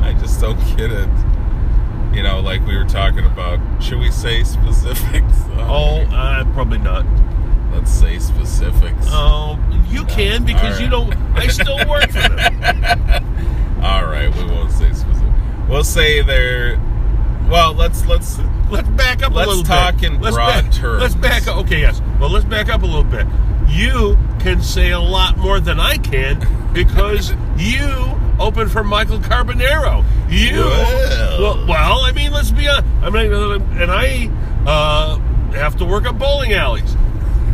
I 0.00 0.14
just 0.20 0.40
don't 0.40 0.58
get 0.76 0.90
it. 0.92 1.08
You 2.14 2.22
know, 2.24 2.40
like 2.40 2.64
we 2.66 2.76
were 2.76 2.84
talking 2.84 3.24
about, 3.24 3.58
should 3.82 3.98
we 4.00 4.10
say 4.10 4.42
specifics? 4.44 5.34
Oh, 5.58 6.00
uh, 6.12 6.44
probably 6.54 6.78
not. 6.78 7.04
let's 7.72 7.90
say 7.90 8.18
specifics. 8.18 9.06
Oh, 9.08 9.58
you 9.88 10.04
can 10.06 10.44
because 10.44 10.76
All 10.76 10.82
you 10.84 10.90
don't. 10.90 11.14
I 11.36 11.46
still 11.48 11.76
work 11.88 12.06
for 12.10 12.28
them. 12.28 13.82
All 13.82 14.04
right, 14.06 14.28
we 14.36 14.44
won't 14.44 14.72
say 14.72 14.92
specific. 14.92 15.19
We'll 15.70 15.84
say 15.84 16.20
they're. 16.22 16.78
Well, 17.48 17.74
let's 17.74 18.04
let's. 18.06 18.38
Let's 18.70 18.88
back 18.90 19.22
up 19.22 19.32
Let's 19.34 19.46
a 19.46 19.50
little 19.50 19.64
talk 19.64 20.00
bit. 20.00 20.12
in 20.12 20.20
let's 20.20 20.36
broad 20.36 20.64
back, 20.64 20.72
terms. 20.72 21.02
Let's 21.02 21.14
back 21.14 21.48
up. 21.48 21.56
Okay, 21.64 21.80
yes. 21.80 22.00
Well, 22.20 22.30
let's 22.30 22.44
back 22.44 22.68
up 22.68 22.82
a 22.82 22.86
little 22.86 23.02
bit. 23.04 23.26
You 23.68 24.16
can 24.38 24.62
say 24.62 24.90
a 24.90 25.00
lot 25.00 25.36
more 25.36 25.58
than 25.58 25.80
I 25.80 25.96
can 25.96 26.72
because 26.72 27.32
you 27.56 28.16
opened 28.38 28.70
for 28.70 28.84
Michael 28.84 29.18
Carbonaro. 29.18 30.04
You. 30.28 30.60
Well. 30.60 31.40
well, 31.40 31.66
well, 31.66 32.00
I 32.04 32.12
mean, 32.12 32.32
let's 32.32 32.50
be 32.50 32.68
honest. 32.68 32.86
I 33.02 33.10
mean, 33.10 33.32
and 33.80 33.90
I 33.90 34.30
uh, 34.66 35.18
have 35.52 35.76
to 35.78 35.84
work 35.84 36.04
at 36.04 36.18
bowling 36.18 36.52
alleys. 36.52 36.96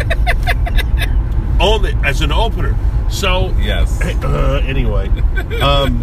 Only 1.61 1.95
as 2.05 2.21
an 2.21 2.33
opener. 2.33 2.77
So 3.11 3.55
Yes. 3.59 4.01
uh, 4.23 4.63
anyway, 4.67 5.09
um, 5.63 6.03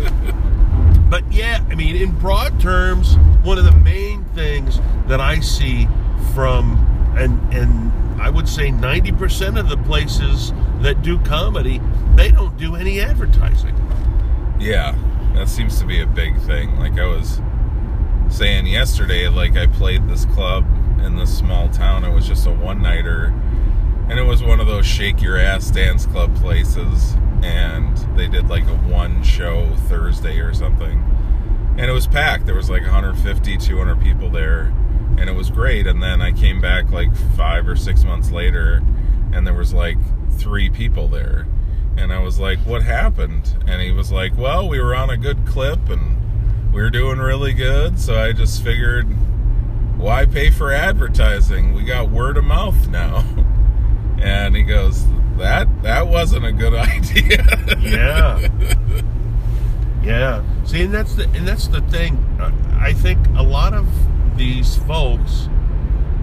but 1.13 1.31
yeah, 1.31 1.63
I 1.69 1.75
mean, 1.75 1.95
in 1.95 2.09
broad 2.17 2.59
terms, 2.59 3.17
one 3.43 3.59
of 3.59 3.65
the 3.65 3.71
main 3.71 4.25
things 4.33 4.79
that 5.05 5.21
I 5.21 5.41
see 5.41 5.87
from 6.33 6.73
and 7.15 7.53
and 7.53 8.19
I 8.19 8.31
would 8.31 8.49
say 8.49 8.71
ninety 8.71 9.11
percent 9.11 9.59
of 9.59 9.69
the 9.69 9.77
places 9.77 10.53
that 10.79 11.03
do 11.03 11.19
comedy, 11.19 11.79
they 12.15 12.31
don't 12.31 12.57
do 12.57 12.75
any 12.75 12.99
advertising. 12.99 13.75
Yeah, 14.59 14.95
that 15.35 15.49
seems 15.49 15.77
to 15.81 15.85
be 15.85 16.01
a 16.01 16.07
big 16.07 16.35
thing. 16.47 16.79
Like 16.79 16.97
I 16.97 17.05
was 17.05 17.39
saying 18.29 18.65
yesterday, 18.65 19.27
like 19.27 19.55
I 19.55 19.67
played 19.67 20.09
this 20.09 20.25
club 20.25 20.65
in 21.05 21.15
this 21.15 21.37
small 21.37 21.69
town. 21.69 22.05
It 22.05 22.11
was 22.11 22.25
just 22.25 22.47
a 22.47 22.51
one 22.51 22.81
nighter, 22.81 23.25
and 24.09 24.17
it 24.17 24.23
was 24.23 24.41
one 24.41 24.59
of 24.59 24.65
those 24.65 24.87
shake 24.87 25.21
your 25.21 25.37
ass 25.37 25.69
dance 25.69 26.07
club 26.07 26.35
places. 26.37 27.15
And 27.43 27.97
they 28.17 28.27
did 28.27 28.47
like 28.47 28.63
a 28.63 28.75
one 28.75 29.21
show 29.21 29.75
Thursday 29.87 30.39
or 30.39 30.53
something, 30.53 31.03
and 31.77 31.81
it 31.81 31.93
was 31.93 32.07
packed. 32.07 32.45
There 32.45 32.55
was 32.55 32.69
like 32.69 32.83
150, 32.83 33.57
200 33.57 34.01
people 34.01 34.29
there, 34.29 34.73
and 35.17 35.29
it 35.29 35.35
was 35.35 35.51
great. 35.51 35.85
And 35.85 36.01
then 36.01 36.21
I 36.21 36.31
came 36.31 36.61
back 36.61 36.89
like 36.89 37.13
five 37.35 37.67
or 37.67 37.75
six 37.75 38.03
months 38.03 38.31
later, 38.31 38.81
and 39.33 39.45
there 39.45 39.53
was 39.53 39.73
like 39.73 39.97
three 40.31 40.69
people 40.69 41.07
there. 41.07 41.47
And 41.97 42.11
I 42.11 42.19
was 42.19 42.39
like, 42.39 42.59
what 42.59 42.83
happened? 42.83 43.55
And 43.67 43.81
he 43.81 43.91
was 43.91 44.11
like, 44.11 44.35
well, 44.37 44.67
we 44.67 44.79
were 44.79 44.95
on 44.95 45.09
a 45.09 45.17
good 45.17 45.45
clip 45.45 45.89
and 45.89 46.73
we 46.73 46.81
were 46.81 46.89
doing 46.89 47.19
really 47.19 47.53
good. 47.53 47.99
So 47.99 48.19
I 48.19 48.33
just 48.33 48.63
figured, 48.63 49.05
why 49.97 50.25
pay 50.25 50.49
for 50.49 50.71
advertising? 50.71 51.73
We 51.73 51.83
got 51.83 52.09
word 52.09 52.37
of 52.37 52.45
mouth 52.45 52.87
now. 52.87 53.23
And 54.19 54.55
he 54.55 54.63
goes, 54.63 55.03
that 55.37 55.67
that 55.83 56.07
wasn't 56.07 56.45
a 56.45 56.51
good 56.51 56.73
idea. 56.75 57.45
Yeah. 57.79 58.47
yeah. 60.03 60.43
See, 60.65 60.81
and 60.81 60.93
that's 60.93 61.15
the 61.15 61.23
and 61.23 61.47
that's 61.47 61.67
the 61.67 61.81
thing. 61.81 62.17
I 62.79 62.93
think 62.93 63.25
a 63.37 63.43
lot 63.43 63.73
of 63.73 63.87
these 64.37 64.75
folks 64.75 65.47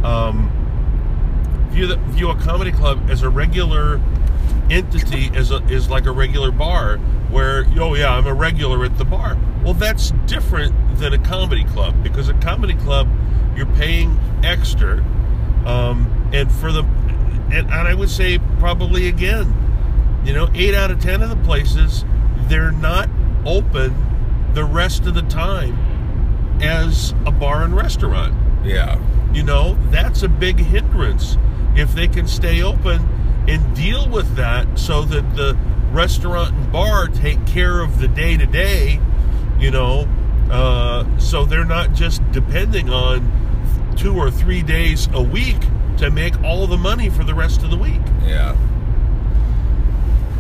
um, 0.05 0.51
view 1.71 1.87
the, 1.87 1.97
view 1.97 2.31
a 2.31 2.37
comedy 2.37 2.73
club 2.73 3.09
as 3.11 3.23
a 3.23 3.31
regular 3.31 4.01
entity, 4.71 5.31
as 5.35 5.51
a, 5.51 5.57
is 5.67 5.91
like 5.91 6.07
a 6.07 6.13
regular 6.13 6.51
bar, 6.51 6.99
where 7.31 7.67
oh 7.79 7.95
yeah, 7.95 8.15
I'm 8.15 8.27
a 8.27 8.35
regular 8.35 8.85
at 8.85 8.99
the 8.99 9.05
bar. 9.05 9.39
Well, 9.65 9.75
that's 9.75 10.13
different 10.27 10.75
than 10.99 11.13
a 11.13 11.19
comedy 11.19 11.65
club 11.65 12.03
because 12.03 12.29
a 12.29 12.35
comedy 12.35 12.75
club 12.75 13.09
you're 13.57 13.67
paying 13.67 14.19
extra, 14.43 14.99
um, 15.67 16.31
and 16.33 16.51
for 16.51 16.73
the 16.73 16.83
and, 17.53 17.71
and 17.71 17.89
I 17.89 17.95
would 17.95 18.11
say 18.11 18.39
probably 18.59 19.09
again, 19.09 19.55
you 20.25 20.33
know, 20.33 20.49
eight 20.55 20.75
out 20.75 20.91
of 20.91 21.01
ten 21.01 21.23
of 21.23 21.31
the 21.31 21.37
places 21.37 22.05
they're 22.49 22.73
not 22.73 23.09
open 23.47 23.95
the 24.55 24.65
rest 24.65 25.07
of 25.07 25.15
the 25.15 25.23
time 25.23 25.79
as 26.61 27.13
a 27.27 27.31
bar 27.31 27.63
and 27.63 27.75
restaurant. 27.75 28.35
yeah. 28.65 29.01
You 29.33 29.45
know, 29.45 29.79
that's 29.91 30.25
a 30.25 30.29
big 30.29 30.59
hindrance 30.59 31.39
if 31.77 31.95
they 31.95 32.09
can 32.09 32.27
stay 32.27 32.63
open 32.63 33.09
and 33.47 33.77
deal 33.77 34.09
with 34.09 34.35
that 34.35 34.77
so 34.77 35.03
that 35.03 35.37
the 35.37 35.57
restaurant 35.93 36.53
and 36.53 36.73
bar 36.73 37.07
take 37.07 37.47
care 37.47 37.81
of 37.81 38.01
the 38.01 38.09
day 38.09 38.37
to 38.37 38.47
day, 38.47 39.01
you 39.61 39.71
know, 39.71 40.09
uh, 40.51 41.19
so 41.19 41.45
they're 41.45 41.65
not 41.65 41.93
just 41.93 42.21
depending 42.33 42.91
on 42.91 43.95
two 43.97 44.17
or 44.17 44.33
three 44.33 44.63
days 44.63 45.09
a 45.13 45.23
week 45.23 45.63
to 46.01 46.11
make 46.11 46.43
all 46.43 46.67
the 46.67 46.79
money 46.79 47.11
for 47.11 47.25
the 47.25 47.35
rest 47.35 47.63
of 47.63 47.71
the 47.71 47.77
week. 47.77 48.01
Yeah. 48.25 48.57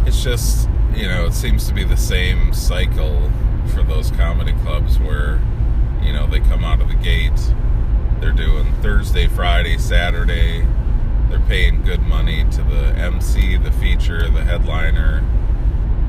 It's 0.07 0.25
just, 0.25 0.71
you 0.95 1.07
know, 1.07 1.27
it 1.27 1.35
seems 1.35 1.69
to 1.69 1.75
be 1.75 1.85
the 1.85 1.99
same 1.99 2.55
cycle 2.55 3.31
for 3.75 3.83
those 3.83 4.11
comedy 4.13 4.55
clubs 4.63 4.99
where, 4.99 5.39
you 6.03 6.15
know, 6.15 6.27
they 6.27 6.41
come 6.41 6.65
out 6.65 6.81
of 6.81 6.89
the 6.89 6.95
gate, 6.95 7.39
they're 8.21 8.33
doing 8.33 8.73
Thursday, 8.81 9.27
Friday, 9.27 9.77
Saturday, 9.77 10.67
they're 11.29 11.41
paying 11.41 11.83
good 11.83 12.01
money 12.01 12.45
to 12.53 12.63
the 12.63 12.95
MC, 12.97 13.59
the 13.59 13.73
feature, 13.73 14.31
the 14.31 14.43
headliner, 14.43 15.23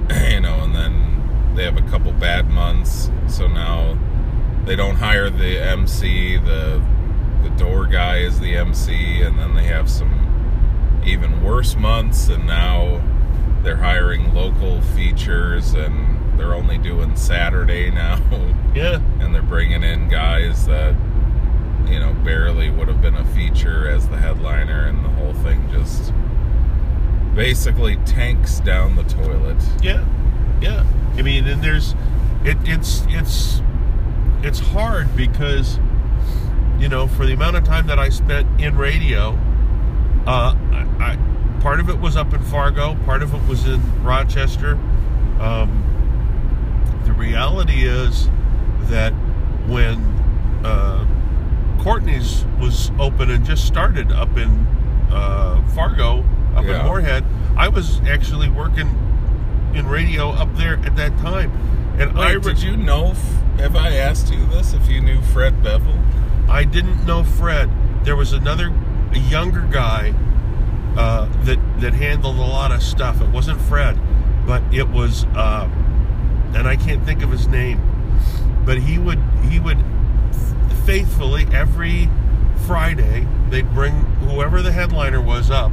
you 0.29 0.39
know, 0.39 0.61
and 0.61 0.73
then 0.73 1.55
they 1.55 1.65
have 1.65 1.75
a 1.75 1.89
couple 1.89 2.13
bad 2.13 2.49
months, 2.49 3.11
so 3.27 3.49
now 3.49 3.97
they 4.63 4.77
don't 4.77 4.95
hire 4.95 5.29
the 5.29 5.59
MC, 5.61 6.37
the 6.37 6.81
the 7.43 7.49
door 7.51 7.85
guy 7.85 8.17
is 8.17 8.39
the 8.39 8.55
MC, 8.55 9.21
and 9.21 9.37
then 9.39 9.55
they 9.55 9.63
have 9.65 9.89
some 9.89 11.01
even 11.05 11.43
worse 11.43 11.75
months 11.75 12.27
and 12.29 12.45
now 12.45 13.01
they're 13.63 13.77
hiring 13.77 14.33
local 14.35 14.81
features 14.81 15.73
and 15.73 16.39
they're 16.39 16.53
only 16.53 16.77
doing 16.77 17.15
Saturday 17.15 17.89
now 17.91 18.19
Yeah. 18.75 18.99
and 19.19 19.33
they're 19.33 19.41
bringing 19.41 19.81
in 19.83 20.09
guys 20.09 20.67
that 20.67 20.93
you 21.87 21.99
know 21.99 22.13
barely 22.23 22.69
would 22.69 22.87
have 22.87 23.01
been 23.01 23.15
a 23.15 23.25
feature 23.33 23.89
as 23.89 24.07
the 24.09 24.17
headliner 24.17 24.85
and 24.85 25.03
the 25.03 25.09
whole 25.09 25.33
thing 25.33 25.67
just 25.71 26.13
basically 27.33 27.95
tanks 28.05 28.59
down 28.59 28.95
the 28.95 29.03
toilet. 29.03 29.57
Yeah, 29.81 30.05
yeah. 30.61 30.85
I 31.17 31.21
mean, 31.21 31.47
and 31.47 31.61
there's, 31.63 31.95
it, 32.43 32.57
it's 32.63 33.03
it's 33.09 33.61
it's 34.43 34.59
hard 34.59 35.15
because, 35.15 35.79
you 36.81 36.89
know, 36.89 37.07
for 37.07 37.25
the 37.25 37.33
amount 37.33 37.55
of 37.55 37.63
time 37.63 37.85
that 37.87 37.99
I 37.99 38.09
spent 38.09 38.59
in 38.59 38.75
radio, 38.75 39.37
uh, 40.25 40.55
I, 40.71 40.85
I 40.99 41.59
part 41.61 41.79
of 41.79 41.89
it 41.89 41.99
was 41.99 42.17
up 42.17 42.33
in 42.33 42.41
Fargo, 42.45 42.95
part 43.05 43.21
of 43.21 43.33
it 43.33 43.47
was 43.47 43.67
in 43.67 44.03
Rochester. 44.03 44.73
Um, 45.39 45.87
the 47.05 47.13
reality 47.13 47.83
is 47.85 48.27
that 48.89 49.11
when 49.67 49.97
uh, 50.65 51.05
Courtney's 51.83 52.45
was 52.59 52.91
open 52.99 53.29
and 53.29 53.45
just 53.45 53.65
started 53.65 54.11
up 54.11 54.35
in 54.37 54.49
uh, 55.11 55.61
Fargo, 55.75 56.23
up 56.55 56.65
Yeah. 56.65 56.79
in 56.81 56.85
Moorhead, 56.87 57.23
I 57.57 57.67
was 57.67 57.99
actually 58.01 58.49
working 58.49 58.89
in 59.75 59.87
radio 59.87 60.29
up 60.31 60.53
there 60.55 60.77
at 60.85 60.95
that 60.95 61.15
time. 61.19 61.51
And 61.99 62.17
I 62.17 62.35
Wait, 62.35 62.45
re- 62.45 62.53
did 62.53 62.63
you 62.63 62.75
know? 62.77 63.11
f- 63.11 63.59
Have 63.59 63.75
I 63.75 63.91
asked 63.97 64.31
you 64.33 64.45
this? 64.47 64.73
If 64.73 64.89
you 64.89 64.99
knew 65.01 65.21
Fred 65.21 65.61
Bevel? 65.63 65.93
I 66.51 66.63
didn't 66.65 67.05
know 67.05 67.23
Fred. 67.23 67.69
There 68.03 68.15
was 68.15 68.33
another, 68.33 68.71
a 69.13 69.17
younger 69.19 69.61
guy 69.61 70.13
uh, 70.97 71.25
that 71.45 71.59
that 71.79 71.93
handled 71.93 72.35
a 72.37 72.41
lot 72.41 72.71
of 72.71 72.83
stuff. 72.83 73.21
It 73.21 73.29
wasn't 73.29 73.59
Fred, 73.61 73.97
but 74.45 74.61
it 74.73 74.87
was, 74.89 75.23
uh, 75.35 75.69
and 76.53 76.67
I 76.67 76.75
can't 76.75 77.03
think 77.05 77.23
of 77.23 77.31
his 77.31 77.47
name. 77.47 77.79
but 78.65 78.77
he 78.77 78.99
would 78.99 79.19
he 79.49 79.59
would 79.59 79.83
faithfully 80.85 81.47
every 81.53 82.09
Friday 82.67 83.27
they'd 83.49 83.73
bring 83.73 83.93
whoever 84.27 84.61
the 84.61 84.71
headliner 84.71 85.21
was 85.21 85.49
up, 85.49 85.71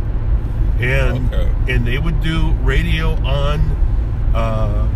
and 0.81 1.33
Okay. 1.35 1.51
and 1.69 1.87
they 1.87 1.99
would 1.99 2.21
do 2.23 2.53
radio 2.63 3.13
on 3.25 3.61
uh, 4.35 4.89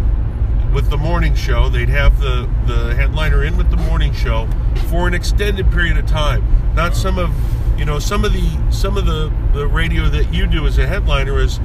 with 0.72 0.90
the 0.90 0.96
morning 0.96 1.34
show. 1.34 1.68
They'd 1.68 1.88
have 1.88 2.18
the 2.20 2.48
the 2.66 2.94
headliner 2.94 3.44
in 3.44 3.56
with 3.56 3.70
the 3.70 3.76
morning 3.76 4.12
show 4.12 4.48
for 4.88 5.06
an 5.06 5.14
extended 5.14 5.70
period 5.70 5.96
of 5.98 6.06
time. 6.06 6.42
Not 6.74 6.94
some 6.96 7.18
of 7.18 7.30
you 7.78 7.84
know 7.84 7.98
some 7.98 8.24
of 8.24 8.32
the 8.32 8.58
some 8.70 8.96
of 8.96 9.06
the 9.06 9.32
the 9.52 9.66
radio 9.66 10.08
that 10.08 10.32
you 10.32 10.46
do 10.46 10.66
as 10.66 10.78
a 10.78 10.86
headliner 10.86 11.38
is 11.40 11.60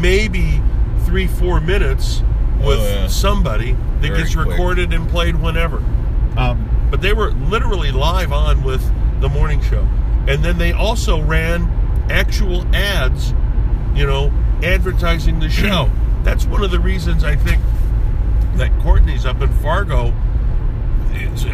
maybe 0.00 0.60
three 1.04 1.26
four 1.26 1.60
minutes 1.60 2.22
with 2.60 2.78
Oh, 2.80 3.00
yeah. 3.02 3.06
somebody 3.06 3.72
that 4.00 4.08
Very 4.08 4.18
gets 4.22 4.34
quick. 4.34 4.48
recorded 4.48 4.92
and 4.92 5.08
played 5.08 5.36
whenever. 5.36 5.76
Um, 6.36 6.68
but 6.90 7.00
they 7.00 7.12
were 7.12 7.32
literally 7.32 7.92
live 7.92 8.32
on 8.32 8.62
with 8.62 8.82
the 9.20 9.28
morning 9.28 9.60
show, 9.62 9.86
and 10.28 10.44
then 10.44 10.58
they 10.58 10.72
also 10.72 11.20
ran 11.22 11.62
actual 12.10 12.62
ads, 12.74 13.32
you 13.94 14.06
know, 14.06 14.32
advertising 14.62 15.38
the 15.40 15.48
show. 15.48 15.90
That's 16.22 16.44
one 16.46 16.62
of 16.64 16.70
the 16.70 16.80
reasons 16.80 17.24
I 17.24 17.36
think 17.36 17.62
that 18.56 18.76
Courtney's 18.82 19.24
up 19.26 19.40
in 19.40 19.52
Fargo 19.60 20.12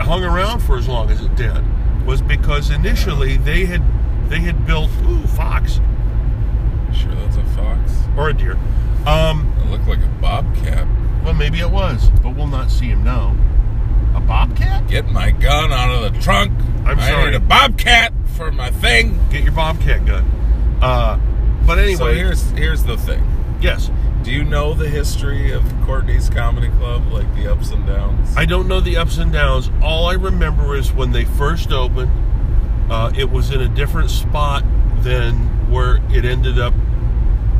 hung 0.00 0.24
around 0.24 0.60
for 0.60 0.76
as 0.76 0.88
long 0.88 1.10
as 1.10 1.20
it 1.20 1.34
did 1.36 1.62
was 2.06 2.20
because 2.20 2.70
initially 2.70 3.36
they 3.36 3.64
had 3.64 3.82
they 4.28 4.40
had 4.40 4.66
built 4.66 4.90
ooh 5.06 5.26
fox 5.28 5.80
Sure, 6.94 7.14
that's 7.14 7.36
a 7.36 7.44
fox. 7.56 7.92
or 8.18 8.28
a 8.28 8.34
deer. 8.34 8.58
Um, 9.06 9.50
It 9.64 9.70
looked 9.70 9.88
like 9.88 10.00
a 10.02 10.08
bobcat. 10.20 10.86
well, 11.24 11.32
maybe 11.32 11.60
it 11.60 11.70
was, 11.70 12.10
but 12.22 12.34
we'll 12.36 12.46
not 12.48 12.70
see 12.70 12.86
him 12.88 13.02
now. 13.02 13.34
A 14.14 14.20
bobcat? 14.20 14.86
Get 14.88 15.10
my 15.10 15.30
gun 15.30 15.72
out 15.72 15.90
of 15.90 16.12
the 16.12 16.20
trunk. 16.20 16.52
I'm 16.84 16.98
I 16.98 17.08
sorry. 17.08 17.30
need 17.30 17.36
a 17.36 17.40
bobcat 17.40 18.12
for 18.36 18.52
my 18.52 18.70
thing. 18.70 19.18
Get 19.30 19.42
your 19.42 19.52
bobcat 19.52 20.04
gun. 20.04 20.24
Uh, 20.82 21.18
but 21.66 21.78
anyway, 21.78 21.96
So 21.96 22.12
here's 22.12 22.50
here's 22.50 22.82
the 22.84 22.98
thing. 22.98 23.24
yes, 23.62 23.90
Do 24.22 24.30
you 24.30 24.44
know 24.44 24.72
the 24.72 24.88
history 24.88 25.50
of 25.50 25.64
Courtney's 25.84 26.30
Comedy 26.30 26.68
Club, 26.78 27.12
like 27.12 27.32
the 27.34 27.50
ups 27.50 27.70
and 27.70 27.84
downs? 27.86 28.36
I 28.36 28.44
don't 28.44 28.68
know 28.68 28.78
the 28.80 28.96
ups 28.96 29.18
and 29.18 29.32
downs. 29.32 29.68
All 29.82 30.06
I 30.06 30.14
remember 30.14 30.76
is 30.76 30.92
when 30.92 31.10
they 31.10 31.24
first 31.24 31.72
opened, 31.72 32.10
uh, 32.88 33.12
it 33.16 33.30
was 33.30 33.50
in 33.50 33.60
a 33.60 33.68
different 33.68 34.10
spot 34.10 34.62
than 35.00 35.34
where 35.70 35.96
it 36.10 36.24
ended 36.24 36.58
up. 36.58 36.72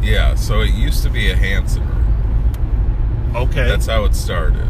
yeah, 0.03 0.37
so 0.37 0.61
it 0.61 0.71
used 0.71 1.03
to 1.03 1.11
be 1.11 1.31
a 1.31 1.37
Hanson 1.37 1.83
room. 1.89 3.33
Okay. 3.35 3.67
That's 3.67 3.87
how 3.87 4.05
it 4.05 4.15
started. 4.15 4.69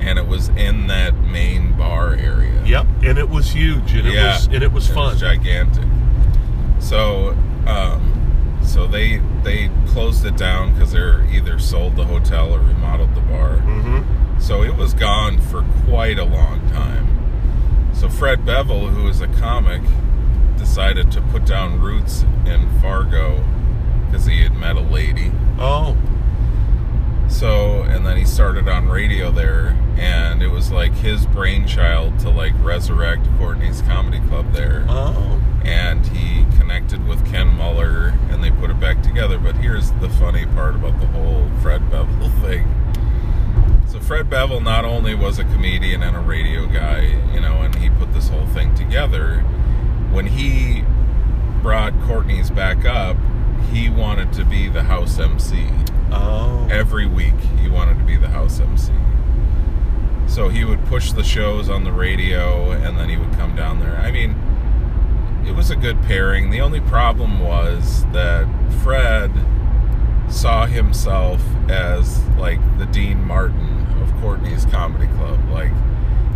And 0.00 0.18
it 0.18 0.26
was 0.26 0.48
in 0.50 0.86
that 0.86 1.14
main 1.14 1.76
bar 1.76 2.14
area. 2.14 2.64
Yep, 2.64 2.86
and 3.02 3.18
it 3.18 3.28
was 3.28 3.50
huge, 3.50 3.92
and 3.92 4.08
it 4.08 4.14
yeah. 4.14 4.34
was 4.34 4.46
and 4.46 4.62
it 4.62 4.72
was 4.72 4.88
fun. 4.88 5.18
gigantic. 5.18 5.84
So, 6.80 7.36
um, 7.66 8.11
so 8.64 8.86
they 8.86 9.18
they 9.42 9.70
closed 9.88 10.24
it 10.24 10.36
down 10.36 10.72
because 10.72 10.92
they're 10.92 11.22
either 11.24 11.58
sold 11.58 11.96
the 11.96 12.04
hotel 12.04 12.52
or 12.54 12.58
remodeled 12.60 13.14
the 13.14 13.20
bar. 13.22 13.56
mm-hmm. 13.58 14.38
So 14.40 14.62
it 14.62 14.76
was 14.76 14.92
gone 14.94 15.40
for 15.40 15.64
quite 15.86 16.18
a 16.18 16.24
long 16.24 16.68
time. 16.70 17.08
So 17.94 18.08
Fred 18.08 18.44
Bevel, 18.44 18.88
who 18.88 19.06
is 19.08 19.20
a 19.20 19.28
comic, 19.28 19.82
decided 20.56 21.12
to 21.12 21.20
put 21.20 21.44
down 21.44 21.80
roots 21.80 22.24
in 22.46 22.68
Fargo 22.80 23.44
because 24.06 24.26
he 24.26 24.42
had 24.42 24.54
met 24.54 24.76
a 24.76 24.80
lady. 24.80 25.30
Oh, 25.58 25.96
So, 27.28 27.82
and 27.82 28.04
then 28.04 28.16
he 28.16 28.24
started 28.24 28.68
on 28.68 28.88
radio 28.88 29.30
there, 29.30 29.68
and 29.96 30.42
it 30.42 30.48
was 30.48 30.70
like 30.70 30.92
his 30.94 31.24
brainchild 31.26 32.18
to 32.20 32.30
like 32.30 32.52
resurrect 32.62 33.26
Courtney's 33.38 33.80
Comedy 33.82 34.20
Club 34.28 34.52
there. 34.52 34.84
oh, 34.88 35.41
And 35.64 36.06
he 36.06 36.44
connected 36.58 37.06
with 37.06 37.24
Ken 37.30 37.48
Muller, 37.48 38.14
and 38.30 38.42
they 38.42 38.50
put 38.50 38.70
it 38.70 38.80
back 38.80 39.02
together. 39.02 39.38
But 39.38 39.56
here's 39.56 39.90
the 39.92 40.08
funny 40.08 40.46
part 40.46 40.74
about 40.74 40.98
the 41.00 41.06
whole 41.06 41.48
Fred 41.60 41.90
Bevel 41.90 42.28
thing. 42.42 42.68
So 43.88 44.00
Fred 44.00 44.30
Bevel 44.30 44.60
not 44.60 44.84
only 44.84 45.14
was 45.14 45.38
a 45.38 45.44
comedian 45.44 46.02
and 46.02 46.16
a 46.16 46.20
radio 46.20 46.66
guy, 46.66 47.02
you 47.32 47.40
know, 47.40 47.60
and 47.62 47.74
he 47.74 47.90
put 47.90 48.12
this 48.12 48.28
whole 48.28 48.46
thing 48.46 48.74
together. 48.74 49.40
When 50.10 50.26
he 50.26 50.84
brought 51.62 51.92
Courtney's 52.02 52.50
back 52.50 52.84
up, 52.84 53.16
he 53.70 53.88
wanted 53.88 54.32
to 54.34 54.44
be 54.44 54.68
the 54.68 54.82
house 54.82 55.18
MC 55.18 55.68
oh. 56.10 56.68
every 56.70 57.06
week 57.06 57.38
he 57.60 57.68
wanted 57.68 57.98
to 57.98 58.04
be 58.04 58.16
the 58.16 58.28
house 58.28 58.60
MC. 58.60 58.92
So 60.26 60.48
he 60.48 60.64
would 60.64 60.84
push 60.86 61.12
the 61.12 61.24
shows 61.24 61.68
on 61.68 61.84
the 61.84 61.92
radio 61.92 62.70
and 62.70 62.98
then 62.98 63.08
he 63.08 63.16
would 63.16 63.32
come 63.32 63.54
down 63.54 63.80
there. 63.80 63.96
I 63.96 64.10
mean, 64.10 64.34
it 65.46 65.54
was 65.54 65.70
a 65.70 65.76
good 65.76 66.00
pairing. 66.02 66.50
The 66.50 66.60
only 66.60 66.80
problem 66.80 67.40
was 67.40 68.04
that 68.12 68.46
Fred 68.82 69.30
saw 70.28 70.66
himself 70.66 71.42
as 71.68 72.22
like 72.38 72.58
the 72.78 72.86
Dean 72.86 73.22
Martin 73.24 73.86
of 74.02 74.12
Courtney's 74.20 74.64
Comedy 74.64 75.06
Club. 75.14 75.40
Like 75.50 75.72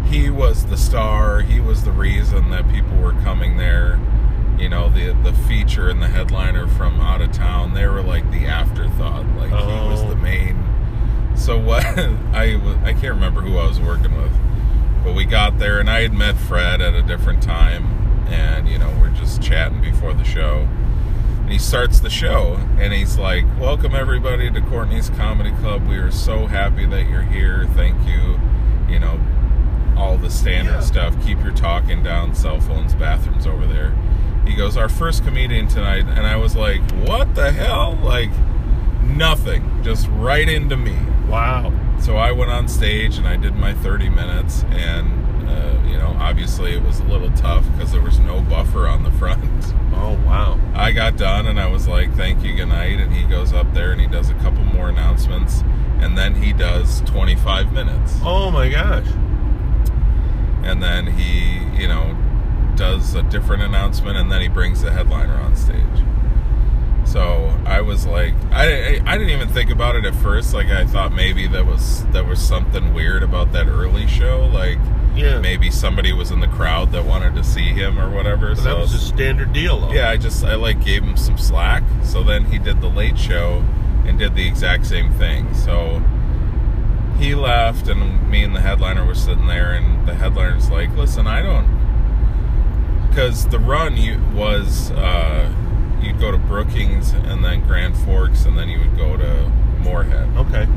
he 0.07 0.31
was 0.31 0.66
the 0.66 0.77
star, 0.77 1.40
he 1.40 1.61
was 1.61 1.85
the 1.85 1.92
reason 1.92 2.51
that 2.51 2.69
people 2.71 2.97
were 2.99 3.12
coming 3.23 3.57
there. 3.57 3.99
You 4.59 4.69
know, 4.69 4.88
the 4.88 5.12
the 5.23 5.33
feature 5.33 5.88
and 5.88 6.03
the 6.03 6.09
headliner 6.09 6.66
from 6.66 7.01
out 7.01 7.21
of 7.21 7.33
town, 7.33 7.75
they 7.75 7.87
were 7.87 8.03
like 8.03 8.31
the 8.31 8.47
afterthought. 8.47 9.27
Like 9.37 9.49
he 9.51 9.55
was 9.55 10.03
Oh. 10.03 10.09
the 10.11 10.16
main. 10.16 10.62
So 11.37 11.59
what 11.59 11.85
I 12.35 12.61
I 12.85 12.92
can't 12.92 13.14
remember 13.14 13.40
who 13.42 13.59
I 13.59 13.66
was 13.66 13.79
working 13.81 14.16
with, 14.16 14.33
but 15.05 15.14
we 15.14 15.25
got 15.25 15.59
there 15.59 15.79
and 15.81 15.88
I 15.90 16.03
had 16.03 16.12
met 16.14 16.37
Fred 16.37 16.81
at 16.81 16.95
a 16.95 17.03
different 17.03 17.42
time, 17.42 17.85
and 18.29 18.69
you 18.69 18.79
know 18.79 18.95
we're 19.01 19.11
just 19.11 19.43
chatting 19.43 19.81
before 19.81 20.12
the 20.15 20.25
show. 20.25 20.67
And 21.43 21.53
he 21.53 21.59
starts 21.59 22.01
the 22.01 22.11
show 22.11 22.55
and 22.79 22.93
he's 22.93 23.17
like, 23.19 23.45
Welcome 23.61 23.95
everybody 23.95 24.51
to 24.51 24.61
Courtney's 24.62 25.11
Comedy 25.11 25.53
Club. 25.61 25.87
We 25.87 25.97
are 25.97 26.11
so 26.11 26.47
happy 26.47 26.87
that 26.87 27.09
you're 27.09 27.23
here. 27.23 27.67
Thank 27.75 28.07
you. 28.07 28.41
You 28.89 28.99
know, 28.99 29.21
all 29.97 30.17
the 30.17 30.31
standard 30.31 30.73
Yeah. 30.73 30.81
stuff. 30.81 31.25
Keep 31.25 31.43
your 31.45 31.53
talking 31.53 32.03
down, 32.03 32.35
cell 32.35 32.61
phones, 32.61 32.95
bathrooms 32.95 33.47
over 33.47 33.65
there. 33.67 33.95
He 34.45 34.55
goes, 34.55 34.77
Our 34.77 34.89
first 34.89 35.25
comedian 35.25 35.69
tonight. 35.69 36.07
And 36.09 36.27
I 36.27 36.35
was 36.37 36.57
like, 36.57 36.81
What 37.07 37.35
the 37.37 37.53
hell? 37.53 37.97
Like, 38.03 38.31
nothing. 39.03 39.83
Just 39.83 40.09
right 40.12 40.49
into 40.49 40.77
me. 40.77 40.97
Wow. 41.29 41.73
So 42.01 42.17
I 42.17 42.33
went 42.33 42.51
on 42.51 42.69
stage 42.69 43.17
and 43.19 43.27
I 43.27 43.37
did 43.37 43.55
my 43.55 43.73
30 43.73 44.09
minutes, 44.11 44.65
and 44.71 45.26
uh, 45.48 45.82
you 45.87 45.96
know, 45.96 46.16
obviously 46.18 46.72
it 46.74 46.82
was 46.82 47.00
a 47.00 47.04
little 47.04 47.30
tough 47.32 47.64
because 47.72 47.92
there 47.92 48.02
was 48.02 48.18
no 48.18 48.40
buffer 48.40 48.87
on 48.87 49.02
the 49.02 49.11
front. 49.18 49.44
Oh, 49.94 50.20
wow. 50.26 50.61
I 50.74 50.92
got 50.92 51.16
done 51.16 51.46
and 51.46 51.59
I 51.59 51.68
was 51.68 51.88
like, 51.88 52.14
"Thank 52.14 52.42
you, 52.44 52.54
good 52.54 52.66
night," 52.66 53.00
and 53.00 53.12
he 53.12 53.24
goes 53.24 53.52
up 53.52 53.72
there 53.74 53.92
and 53.92 54.00
he 54.00 54.06
does 54.06 54.28
a 54.30 54.35
couple 54.35 54.62
more 54.64 54.88
announcements, 54.88 55.62
and 56.00 56.16
then 56.16 56.35
he 56.35 56.52
does 56.52 57.00
25 57.02 57.72
minutes, 57.72 58.18
Oh 58.22 58.50
my 58.50 58.68
gosh. 58.68 59.06
and 60.62 60.82
then 60.82 61.06
he, 61.06 61.59
you 61.80 61.88
know, 61.88 62.16
does 62.76 63.14
a 63.14 63.22
different 63.22 63.62
announcement, 63.62 64.16
and 64.18 64.30
then 64.30 64.42
he 64.42 64.48
brings 64.48 64.82
the 64.82 64.90
headliner 64.92 65.35
on 65.35 65.56
stage. 65.56 66.04
So 67.06 67.59
I 67.64 67.80
was 67.80 68.04
like, 68.04 68.35
I, 68.50 69.00
I, 69.06 69.16
didn't 69.16 69.30
even 69.30 69.48
think 69.48 69.70
about 69.70 69.94
it 69.94 70.04
at 70.04 70.14
first. 70.16 70.52
Like 70.52 70.66
I 70.66 70.85
thought 70.85 71.12
maybe 71.12 71.46
that 71.46 71.64
was 71.64 72.04
there 72.06 72.24
was 72.24 72.40
something 72.40 72.92
weird 72.92 73.22
about 73.22 73.52
that 73.52 73.68
early 73.68 74.06
show. 74.09 74.50
Like 74.52 74.78
Yeah. 75.16 75.40
maybe 75.40 75.70
somebody 75.70 76.12
was 76.12 76.31
in 76.31 76.40
the 76.40 76.48
crowd 76.48 76.92
that 76.92 77.05
wanted 77.05 77.35
to 77.37 77.44
see 77.44 77.68
him 77.72 77.98
or 77.98 78.11
whatever. 78.11 78.55
But 78.55 78.64
that 78.64 78.79
was 78.79 78.94
a 78.94 78.98
standard 78.98 79.52
deal, 79.52 79.81
though. 79.81 79.92
yeah, 79.92 80.11
I 80.11 80.16
just 80.16 80.44
I 80.44 80.55
like 80.55 80.85
gave 80.85 81.02
him 81.02 81.16
some 81.16 81.38
slack. 81.38 81.83
So 82.05 82.22
then 82.22 82.44
he 82.46 82.59
did 82.59 82.81
the 82.81 82.88
late 82.88 83.18
show 83.18 83.64
and 84.07 84.18
did 84.18 84.35
the 84.35 84.46
exact 84.46 84.87
same 84.87 85.12
thing. 85.14 85.55
So 85.55 86.02
he 87.18 87.35
left 87.35 87.88
and 87.88 88.31
me 88.31 88.44
and 88.44 88.55
the 88.55 88.61
headliner 88.61 89.05
were 89.05 89.14
sitting 89.14 89.46
there 89.46 89.72
and 89.72 90.07
the 90.07 90.14
headliner's 90.14 90.70
like, 90.70 90.94
"Listen, 90.96 91.26
I 91.26 91.40
don't 91.42 91.76
because 93.16 93.46
the 93.48 93.59
run 93.59 93.96
you 93.96 94.20
was 94.35 94.90
uh, 94.90 95.50
you'd 96.02 96.20
go 96.20 96.31
to 96.31 96.37
Brookings 96.37 97.12
and 97.14 97.42
then 97.42 97.66
Grand 97.66 97.96
Forks 97.96 98.44
and 98.44 98.59
then 98.59 98.68
you 98.68 98.79
would 98.79 98.94
go 98.94 99.16
to 99.16 99.50
Moorhead. 99.81 100.29
Okay. 100.37 100.68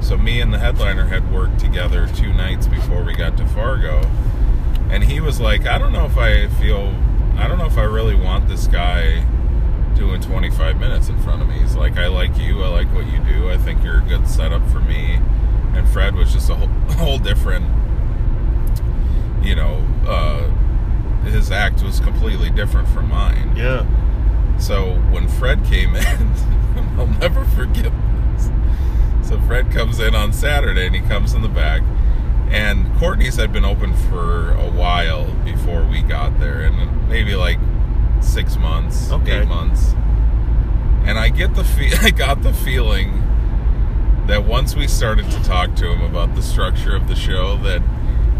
So 0.00 0.16
me 0.16 0.40
and 0.40 0.52
the 0.54 0.58
headliner 0.58 1.06
had 1.06 1.32
worked 1.32 1.58
together 1.58 2.08
two 2.14 2.32
nights 2.32 2.66
before 2.66 3.02
we 3.02 3.14
got 3.14 3.36
to 3.36 3.46
Fargo, 3.46 4.00
and 4.90 5.04
he 5.04 5.20
was 5.20 5.40
like, 5.40 5.66
"I 5.66 5.76
don't 5.78 5.92
know 5.92 6.06
if 6.06 6.16
I 6.16 6.48
feel, 6.48 6.94
I 7.36 7.46
don't 7.46 7.58
know 7.58 7.66
if 7.66 7.76
I 7.76 7.82
really 7.82 8.14
want 8.14 8.48
this 8.48 8.66
guy 8.66 9.24
doing 9.94 10.20
25 10.20 10.78
minutes 10.78 11.08
in 11.08 11.18
front 11.18 11.42
of 11.42 11.48
me." 11.48 11.58
He's 11.58 11.74
like, 11.74 11.98
"I 11.98 12.06
like 12.06 12.38
you, 12.38 12.62
I 12.62 12.68
like 12.68 12.92
what 12.94 13.06
you 13.06 13.18
do, 13.18 13.50
I 13.50 13.58
think 13.58 13.82
you're 13.82 13.98
a 13.98 14.02
good 14.02 14.26
setup 14.28 14.66
for 14.70 14.80
me." 14.80 15.20
And 15.74 15.86
Fred 15.88 16.14
was 16.14 16.32
just 16.32 16.48
a 16.48 16.54
whole, 16.54 16.68
whole 16.96 17.18
different, 17.18 17.66
you 19.42 19.54
know, 19.54 19.84
uh, 20.06 20.48
his 21.24 21.50
act 21.50 21.82
was 21.82 22.00
completely 22.00 22.50
different 22.50 22.88
from 22.88 23.08
mine. 23.08 23.54
Yeah. 23.56 23.84
So 24.58 24.94
when 25.10 25.28
Fred 25.28 25.64
came 25.64 25.94
in, 25.96 26.32
I'll 26.96 27.06
never 27.06 27.44
forget. 27.44 27.92
So 29.28 29.38
Fred 29.42 29.70
comes 29.70 30.00
in 30.00 30.14
on 30.14 30.32
Saturday 30.32 30.86
and 30.86 30.94
he 30.94 31.02
comes 31.02 31.34
in 31.34 31.42
the 31.42 31.48
back 31.48 31.82
And 32.50 32.90
Courtney's 32.98 33.36
had 33.36 33.52
been 33.52 33.64
open 33.66 33.92
for 33.94 34.52
a 34.52 34.70
while 34.70 35.26
before 35.44 35.84
we 35.84 36.00
got 36.00 36.40
there, 36.40 36.62
and 36.62 37.06
maybe 37.06 37.34
like 37.34 37.58
six 38.22 38.56
months, 38.56 39.12
Okay. 39.12 39.40
eight 39.42 39.46
months. 39.48 39.92
And 41.04 41.18
I 41.18 41.28
get 41.28 41.54
the 41.54 41.64
fe- 41.64 41.92
I 42.00 42.08
got 42.10 42.42
the 42.42 42.54
feeling 42.54 43.22
that 44.28 44.46
once 44.46 44.74
we 44.74 44.86
started 44.86 45.30
to 45.30 45.42
talk 45.44 45.74
to 45.76 45.92
him 45.92 46.00
about 46.02 46.34
the 46.34 46.42
structure 46.42 46.96
of 46.96 47.06
the 47.06 47.14
show, 47.14 47.58
that 47.58 47.82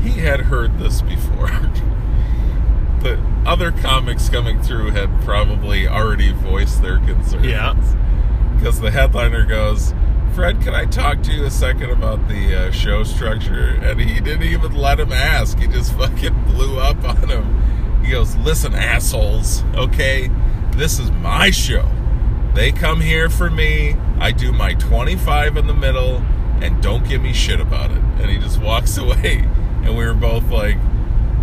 he 0.03 0.21
had 0.21 0.41
heard 0.41 0.79
this 0.79 1.03
before. 1.03 1.49
the 3.01 3.21
other 3.45 3.73
comics 3.73 4.31
coming 4.31 4.63
through 4.63 4.93
had 4.93 5.11
probably 5.21 5.87
already 5.87 6.33
voiced 6.33 6.81
their 6.81 6.97
concerns. 6.99 7.45
Yeah. 7.45 7.75
Because 8.57 8.81
the 8.81 8.91
headliner 8.91 9.45
goes, 9.45 9.93
Fred, 10.39 10.63
can 10.63 10.73
I 10.73 10.85
talk 10.85 11.25
to 11.25 11.33
you 11.33 11.47
a 11.47 11.51
second 11.51 11.91
about 11.91 12.29
the 12.29 12.55
uh, 12.55 12.71
show 12.71 13.03
structure? 13.03 13.77
And 13.83 14.01
he 14.01 14.21
didn't 14.21 14.45
even 14.45 14.73
let 14.73 15.01
him 15.01 15.13
ask. 15.13 15.59
He 15.59 15.67
just 15.67 15.93
fucking 15.99 16.45
blew 16.45 16.79
up 16.79 17.03
on 17.03 17.29
him. 17.29 18.05
He 18.05 18.13
goes, 18.13 18.37
Listen, 18.37 18.73
assholes, 18.73 19.65
okay? 19.75 20.31
This 20.77 21.01
is 21.01 21.11
my 21.11 21.51
show. 21.51 21.91
They 22.55 22.71
come 22.71 23.01
here 23.01 23.29
for 23.29 23.51
me. 23.51 23.97
I 24.21 24.31
do 24.31 24.53
my 24.53 24.75
25 24.75 25.57
in 25.57 25.67
the 25.67 25.75
middle, 25.75 26.19
and 26.63 26.81
don't 26.81 27.05
give 27.09 27.21
me 27.21 27.33
shit 27.33 27.59
about 27.59 27.91
it. 27.91 27.99
And 27.99 28.31
he 28.31 28.39
just 28.39 28.61
walks 28.61 28.97
away. 28.97 29.45
And 29.83 29.97
we 29.97 30.07
were 30.07 30.15
both 30.15 30.49
like, 30.53 30.77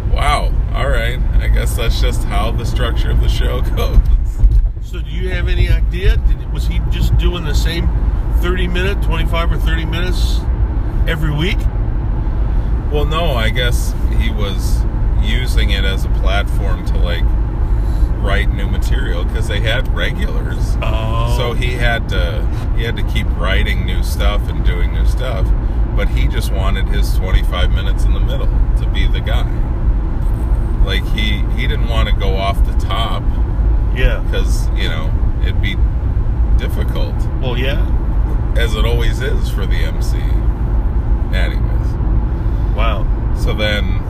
wow, 0.10 0.54
all 0.74 0.88
right. 0.88 1.20
I 1.42 1.50
guess 1.50 1.76
that's 1.76 2.00
just 2.00 2.24
how 2.24 2.52
the 2.52 2.66
structure 2.66 3.12
of 3.12 3.20
the 3.20 3.28
show 3.28 3.60
goes. 3.76 4.00
So, 4.82 5.02
do 5.02 5.10
you 5.10 5.32
have 5.32 5.50
any 5.50 5.68
idea? 5.68 6.16
Did, 6.16 6.54
was 6.54 6.66
he 6.66 6.80
just 6.92 7.18
doing 7.18 7.44
the 7.44 7.54
same 7.54 7.90
30 8.42 8.68
minute, 8.68 9.02
25 9.04 9.52
or 9.54 9.58
30 9.58 9.86
minutes 9.86 10.40
every 11.08 11.32
week? 11.32 11.58
Well, 12.92 13.06
no, 13.06 13.34
I 13.34 13.50
guess 13.50 13.94
he 14.18 14.30
was 14.32 14.82
using 15.22 15.72
it 15.72 15.84
as 15.84 16.06
a 16.06 16.10
platform 16.10 16.86
to 16.86 16.98
like 16.98 17.24
write 18.24 18.50
new 18.50 18.68
material 18.68 19.24
because 19.24 19.48
they 19.48 19.60
had 19.60 19.88
regulars. 19.94 20.78
Oh. 20.82 21.36
So 21.38 21.54
he 21.54 21.74
had 21.74 22.10
to 22.10 22.46
he 22.76 22.84
had 22.84 22.96
to 22.98 23.04
keep 23.04 23.28
writing 23.38 23.86
new 23.86 24.04
stuff 24.04 24.48
and 24.50 24.66
doing 24.66 24.94
new 24.94 25.06
stuff, 25.06 25.48
but 25.96 26.10
he 26.10 26.28
just 26.28 26.52
wanted 26.52 26.88
his 26.88 27.16
25 27.16 27.72
minutes 27.72 28.04
in 28.04 28.14
the 28.14 28.20
middle 28.20 28.48
to 28.78 28.90
be 28.94 29.08
the 29.08 29.20
guy. 29.22 29.50
Like 30.86 31.04
he 31.14 31.40
he 31.56 31.68
didn't 31.68 31.88
want 31.88 32.10
to 32.10 32.16
go 32.16 32.36
off 32.36 32.64
the 32.66 32.78
top 32.78 33.24
yeah. 33.96 34.20
because 34.26 34.70
you 34.70 34.88
know 34.90 35.12
it'd 35.42 35.62
be 35.62 35.76
difficult 36.58 37.16
Well, 37.42 37.58
yeah. 37.58 37.84
As 38.58 38.76
it 38.76 38.86
always 38.86 39.22
is 39.22 39.50
for 39.50 39.66
the 39.66 39.76
MC. 39.76 40.18
Anyways. 41.36 41.76
Wow. 42.76 43.06
So 43.38 43.54
then, 43.54 44.02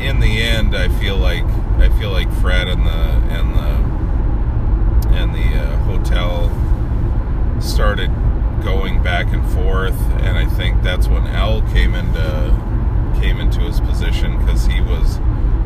in 0.00 0.20
the 0.20 0.42
end, 0.42 0.74
I 0.74 0.88
feel 0.88 1.16
like 1.16 1.44
I 1.78 1.88
feel 1.98 2.10
like 2.10 2.30
Fred 2.40 2.68
and 2.68 2.84
the 2.84 2.90
and 2.90 3.54
the 3.54 5.16
and 5.16 5.34
the 5.34 5.58
uh, 5.60 5.76
hotel 5.84 6.50
started 7.60 8.10
going 8.62 9.02
back 9.02 9.32
and 9.32 9.46
forth, 9.50 9.98
and 10.20 10.38
I 10.38 10.46
think 10.46 10.82
that's 10.82 11.08
when 11.08 11.26
L 11.26 11.62
came 11.72 11.94
into 11.94 12.68
came 13.20 13.40
into 13.40 13.60
his 13.60 13.80
position 13.80 14.38
because 14.38 14.66
he 14.66 14.80
was, 14.80 15.18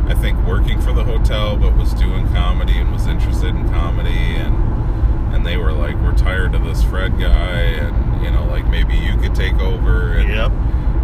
I 0.07 0.15
think, 0.15 0.39
working 0.47 0.81
for 0.81 0.93
the 0.93 1.05
hotel, 1.05 1.57
but 1.57 1.77
was 1.77 1.93
doing 1.95 2.29
comedy 2.29 2.79
and 2.79 2.93
was 2.93 3.07
interested 3.07 3.49
in 3.49 3.69
comedy, 3.69 4.37
and 4.37 4.72
and 5.33 5.45
they 5.47 5.57
were 5.57 5.73
like, 5.73 5.97
"We're 5.97 6.17
tired 6.17 6.55
of 6.55 6.65
this 6.65 6.83
Fred 6.83 7.19
guy, 7.19 7.61
and 7.61 8.25
you 8.25 8.31
know, 8.31 8.45
like 8.47 8.67
maybe 8.69 8.95
you 8.97 9.17
could 9.17 9.35
take 9.35 9.59
over." 9.61 10.13
And, 10.13 10.29
Yep. 10.29 10.53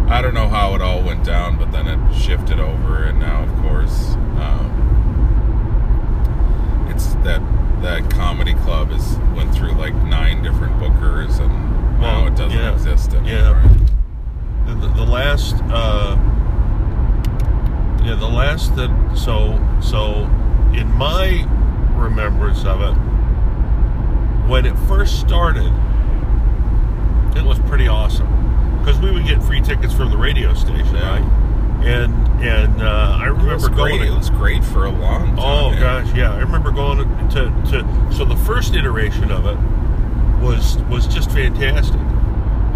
I 0.09 0.21
don't 0.23 0.33
know 0.33 0.47
how 0.47 0.73
it 0.73 0.81
all 0.81 1.03
went 1.03 1.23
down, 1.23 1.57
but 1.57 1.71
then 1.71 1.87
it 1.87 1.99
shifted 2.15 2.59
over, 2.59 3.03
and 3.03 3.19
now, 3.19 3.43
of 3.43 3.55
course, 3.61 4.15
um, 4.39 4.71
it's 6.89 7.13
that 7.25 7.41
that 7.81 8.09
comedy 8.09 8.53
club 8.55 8.89
has 8.89 9.17
went 9.35 9.53
through 9.53 9.73
like 9.73 9.93
nine 9.95 10.41
different 10.41 10.77
bookers, 10.79 11.39
and 11.39 11.99
now 12.01 12.25
it 12.25 12.35
doesn't 12.35 12.57
yeah. 12.57 12.73
exist 12.73 13.13
anymore. 13.13 13.31
Yeah. 13.31 13.69
The, 14.65 14.73
the, 14.75 14.87
the 14.87 15.05
last, 15.05 15.55
uh, 15.69 16.17
yeah, 18.03 18.15
the 18.15 18.27
last 18.27 18.75
that, 18.75 18.89
so, 19.15 19.59
so 19.81 20.25
in 20.73 20.87
my 20.97 21.45
remembrance 21.95 22.65
of 22.65 22.81
it, 22.81 22.95
when 24.49 24.65
it 24.65 24.75
first 24.87 25.19
started, 25.19 25.71
it 27.37 27.43
was 27.45 27.59
pretty 27.67 27.87
awesome 27.87 28.27
because 28.79 28.97
we 28.99 29.11
would 29.11 29.25
get 29.25 29.41
free 29.43 29.61
tickets 29.61 29.93
from 29.93 30.09
the 30.09 30.17
radio 30.17 30.53
station, 30.53 30.95
Yeah. 30.95 31.19
right? 31.19 31.23
And 31.85 32.13
and 32.43 32.81
uh, 32.81 33.17
I 33.21 33.27
It 33.27 33.31
was 33.33 33.43
remember 33.43 33.69
going. 33.69 33.97
great. 33.99 34.09
It 34.11 34.15
was 34.17 34.29
great 34.31 34.63
for 34.65 34.85
a 34.85 34.89
long 34.91 35.27
time. 35.35 35.39
Oh 35.39 35.71
gosh, 35.79 36.11
yeah. 36.13 36.33
I 36.33 36.39
remember 36.39 36.71
going 36.71 36.97
to, 37.29 37.45
to 37.71 38.11
so 38.11 38.25
the 38.25 38.35
first 38.45 38.73
iteration 38.75 39.31
of 39.31 39.45
it 39.45 39.57
was 40.43 40.77
was 40.89 41.07
just 41.07 41.31
fantastic. 41.31 41.99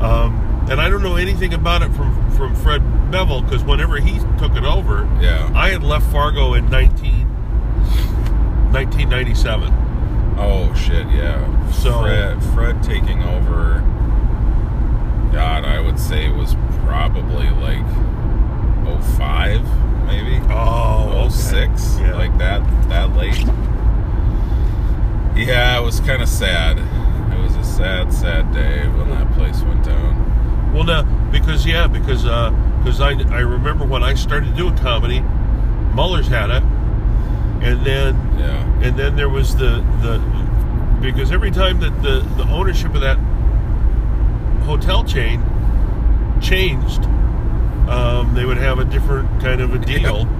Um, 0.02 0.40
and 0.70 0.80
I 0.80 0.90
don't 0.90 1.02
know 1.04 1.16
anything 1.18 1.54
about 1.54 1.82
it 1.82 1.92
from 1.94 2.32
from 2.32 2.56
Fred 2.56 2.82
Bevel 3.12 3.42
because 3.42 3.64
whenever 3.64 3.98
he 3.98 4.20
took 4.38 4.56
it 4.56 4.64
over, 4.64 5.06
Yeah. 5.22 5.52
I 5.54 5.70
had 5.70 5.84
left 5.84 6.06
Fargo 6.12 6.54
in 6.54 6.70
19, 6.70 7.26
1997. 8.72 9.74
Oh 10.38 10.74
shit, 10.76 11.08
yeah. 11.08 11.70
So- 11.72 12.02
Fred, 12.02 12.44
Fred 12.54 12.84
taking 12.84 13.22
over. 13.24 13.82
God, 15.32 15.66
I 15.66 15.80
would 15.80 16.00
say 16.00 16.26
it 16.28 16.36
was 16.36 16.56
probably 16.86 17.50
like 17.50 17.86
05, 19.18 19.62
maybe. 20.06 20.40
Oh, 20.50 21.12
oh, 21.26 21.30
06, 21.30 21.98
Yeah. 22.00 22.16
like 22.16 22.38
that 22.38 22.62
that 22.90 23.16
late. 23.16 23.44
Yeah, 25.36 25.80
it 25.80 25.84
was 25.84 26.00
kind 26.00 26.22
of 26.22 26.30
sad. 26.30 26.78
It 26.78 27.40
was 27.42 27.56
a 27.56 27.64
sad, 27.64 28.14
sad 28.14 28.54
day 28.54 28.88
when 28.88 29.10
that 29.10 29.32
place 29.34 29.62
went 29.64 29.84
down. 29.84 30.72
Well, 30.74 30.84
no, 30.84 31.04
because 31.32 31.66
yeah, 31.66 31.88
because 31.88 32.26
uh, 32.26 32.52
because 32.84 33.02
I 33.02 33.12
I 33.36 33.40
remember 33.40 33.86
when 33.86 34.04
I 34.04 34.14
started 34.14 34.56
doing 34.56 34.78
comedy, 34.78 35.22
Muller's 35.96 36.28
had 36.28 36.52
it, 36.52 36.64
and 37.64 37.86
then 37.86 38.16
Yeah, 38.38 38.82
and 38.84 38.98
then 38.98 39.16
there 39.16 39.30
was 39.30 39.56
the 39.56 39.84
the 40.02 40.20
because 41.02 41.32
every 41.32 41.52
time 41.52 41.80
that 41.82 42.02
the 42.02 42.20
the 42.38 42.50
ownership 42.50 42.94
of 42.96 43.02
that 43.02 43.18
hotel 44.66 45.04
chain 45.04 45.42
changed, 46.42 47.04
um, 47.90 48.34
they 48.34 48.46
would 48.46 48.58
have 48.58 48.80
a 48.80 48.86
different 48.86 49.28
kind 49.42 49.62
of 49.62 49.74
a 49.74 49.80
deal. 49.80 50.28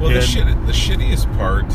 Well, 0.00 0.08
the 0.08 0.22
shit, 0.22 0.46
the 0.64 0.72
shittiest 0.72 1.30
part 1.36 1.66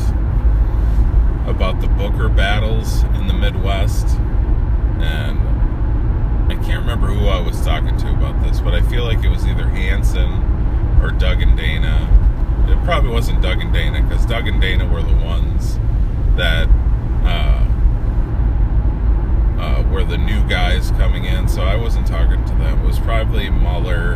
about 1.48 1.80
the 1.80 1.88
Booker 1.88 2.28
battles 2.28 3.04
in 3.04 3.28
the 3.28 3.36
Midwest, 3.36 4.08
and 5.00 5.38
I 6.52 6.56
can't 6.66 6.80
remember 6.80 7.06
who 7.06 7.28
I 7.28 7.40
was 7.40 7.62
talking 7.64 7.96
to 7.98 8.10
about 8.10 8.42
this, 8.42 8.60
but 8.62 8.74
I 8.74 8.82
feel 8.82 9.04
like 9.04 9.24
it 9.24 9.30
was 9.30 9.46
either 9.46 9.68
Hanson 9.68 10.32
or 11.04 11.12
Doug 11.12 11.44
and 11.44 11.56
Dana. 11.56 12.10
It 12.70 12.84
probably 12.84 13.10
wasn't 13.12 13.42
Doug 13.42 13.62
and 13.62 13.74
Dana 13.74 14.02
because 14.02 14.26
Doug 14.26 14.48
and 14.48 14.60
Dana 14.62 14.86
were 14.92 15.02
the 15.04 15.16
ones 15.24 15.78
that 16.36 16.68
uh, 17.24 17.62
uh, 19.60 19.84
were 19.92 20.04
the 20.04 20.18
new 20.18 20.46
guys 20.48 20.92
coming 20.92 21.26
in. 21.26 21.48
So 21.48 21.62
I 21.62 21.76
wasn't 21.76 22.08
talking 22.08 22.44
to 22.46 22.54
them. 22.56 22.80
It 22.84 22.86
was 22.86 23.00
probably 23.00 23.50
Muller 23.50 24.16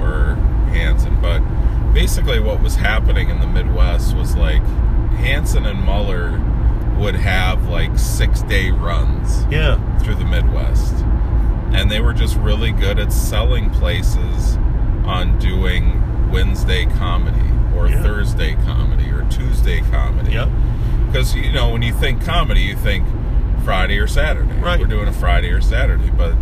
or 0.00 0.34
Hanson. 0.70 1.20
But 1.20 1.40
basically, 1.92 2.40
what 2.40 2.62
was 2.62 2.76
happening 2.76 3.30
in 3.30 3.40
the 3.40 3.46
Midwest 3.46 4.16
was 4.16 4.36
like 4.36 4.62
Hanson 5.16 5.66
and 5.66 5.82
Muller 5.82 6.40
would 6.98 7.14
have 7.14 7.68
like 7.68 7.98
six 7.98 8.42
day 8.42 8.70
runs 8.70 9.44
Yeah, 9.50 9.76
through 9.98 10.14
the 10.14 10.24
Midwest. 10.24 10.94
And 11.72 11.90
they 11.90 12.00
were 12.00 12.14
just 12.14 12.36
really 12.36 12.72
good 12.72 12.98
at 12.98 13.12
selling 13.12 13.70
places 13.70 14.56
on 15.04 15.38
doing 15.38 16.30
Wednesday 16.30 16.86
comedy 16.86 17.50
or 17.76 17.88
Yeah. 17.88 18.02
Thursday 18.02 18.54
comedy 18.64 19.10
or 19.10 19.22
Tuesday 19.30 19.80
comedy. 19.90 20.32
Yep. 20.32 20.48
Because, 21.06 21.34
you 21.34 21.52
know, 21.52 21.68
when 21.70 21.82
you 21.82 21.92
think 21.92 22.24
comedy, 22.24 22.60
you 22.62 22.76
think 22.76 23.06
Friday 23.64 23.98
or 23.98 24.06
Saturday. 24.06 24.54
Right. 24.54 24.78
We're 24.80 24.86
doing 24.86 25.08
a 25.08 25.12
Friday 25.12 25.50
or 25.50 25.60
Saturday. 25.60 26.10
But 26.10 26.34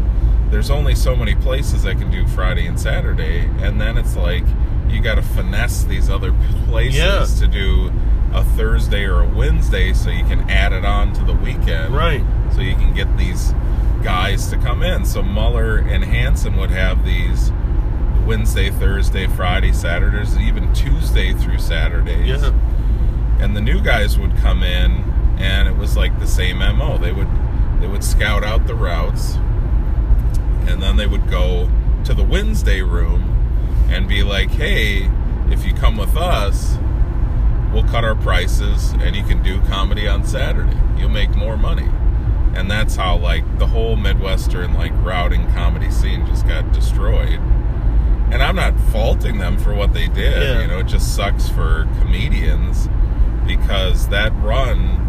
there's 0.50 0.70
only 0.70 0.94
so 0.94 1.16
many 1.16 1.34
places 1.34 1.82
that 1.84 1.98
can 1.98 2.10
do 2.10 2.26
Friday 2.28 2.66
and 2.66 2.78
Saturday. 2.78 3.48
And 3.60 3.80
then 3.80 3.96
it's 3.98 4.16
like 4.16 4.44
you 4.88 5.00
got 5.00 5.14
to 5.16 5.22
finesse 5.22 5.84
these 5.84 6.08
other 6.10 6.32
places 6.66 6.96
Yeah. 7.40 7.46
to 7.46 7.46
do 7.52 7.90
a 8.32 8.42
Thursday 8.44 9.04
or 9.04 9.20
a 9.20 9.28
Wednesday 9.28 9.92
so 9.92 10.10
you 10.10 10.24
can 10.24 10.48
add 10.50 10.72
it 10.72 10.84
on 10.84 11.12
to 11.14 11.24
the 11.24 11.32
weekend 11.34 11.94
right. 11.94 12.22
so 12.52 12.60
you 12.60 12.74
can 12.74 12.92
get 12.92 13.16
these 13.16 13.54
guys 14.02 14.48
to 14.48 14.56
come 14.58 14.82
in. 14.82 15.04
So 15.04 15.22
Muller 15.22 15.76
and 15.78 16.04
Hanson 16.04 16.56
would 16.56 16.70
have 16.70 17.04
these 17.04 17.50
Wednesday, 18.24 18.70
Thursday, 18.70 19.26
Friday, 19.26 19.72
Saturdays, 19.72 20.36
even 20.38 20.72
Tuesday 20.72 21.32
through 21.34 21.58
Saturdays. 21.58 22.26
Yeah. 22.26 22.52
And 23.40 23.56
the 23.56 23.60
new 23.60 23.80
guys 23.80 24.18
would 24.18 24.36
come 24.38 24.62
in 24.62 25.02
and 25.38 25.68
it 25.68 25.76
was 25.76 25.96
like 25.96 26.18
the 26.18 26.26
same 26.26 26.58
MO. 26.58 26.98
They 26.98 27.12
would 27.12 27.28
they 27.80 27.86
would 27.86 28.04
scout 28.04 28.44
out 28.44 28.66
the 28.66 28.74
routes 28.74 29.34
and 30.66 30.82
then 30.82 30.96
they 30.96 31.06
would 31.06 31.28
go 31.28 31.70
to 32.04 32.14
the 32.14 32.22
Wednesday 32.22 32.80
room 32.80 33.30
and 33.90 34.08
be 34.08 34.22
like, 34.22 34.50
hey, 34.50 35.10
if 35.50 35.66
you 35.66 35.74
come 35.74 35.96
with 35.96 36.16
us, 36.16 36.76
we'll 37.72 37.84
cut 37.84 38.04
our 38.04 38.14
prices 38.14 38.92
and 38.92 39.14
you 39.14 39.22
can 39.24 39.42
do 39.42 39.60
comedy 39.62 40.08
on 40.08 40.24
Saturday. 40.24 40.76
You'll 40.96 41.10
make 41.10 41.34
more 41.36 41.56
money. 41.56 41.88
And 42.54 42.70
that's 42.70 42.96
how 42.96 43.18
like 43.18 43.58
the 43.58 43.66
whole 43.66 43.96
Midwestern 43.96 44.74
like 44.74 44.92
routing 45.04 45.50
comedy 45.52 45.90
scene 45.90 46.26
just 46.26 46.46
got 46.46 46.72
destroyed. 46.72 47.40
And 48.32 48.42
I'm 48.42 48.56
not 48.56 48.78
faulting 48.90 49.38
them 49.38 49.58
for 49.58 49.74
what 49.74 49.92
they 49.92 50.08
did. 50.08 50.42
Yeah. 50.42 50.62
You 50.62 50.66
know, 50.68 50.78
it 50.80 50.86
just 50.86 51.14
sucks 51.14 51.48
for 51.48 51.86
comedians 52.00 52.88
because 53.46 54.08
that 54.08 54.32
run 54.36 55.00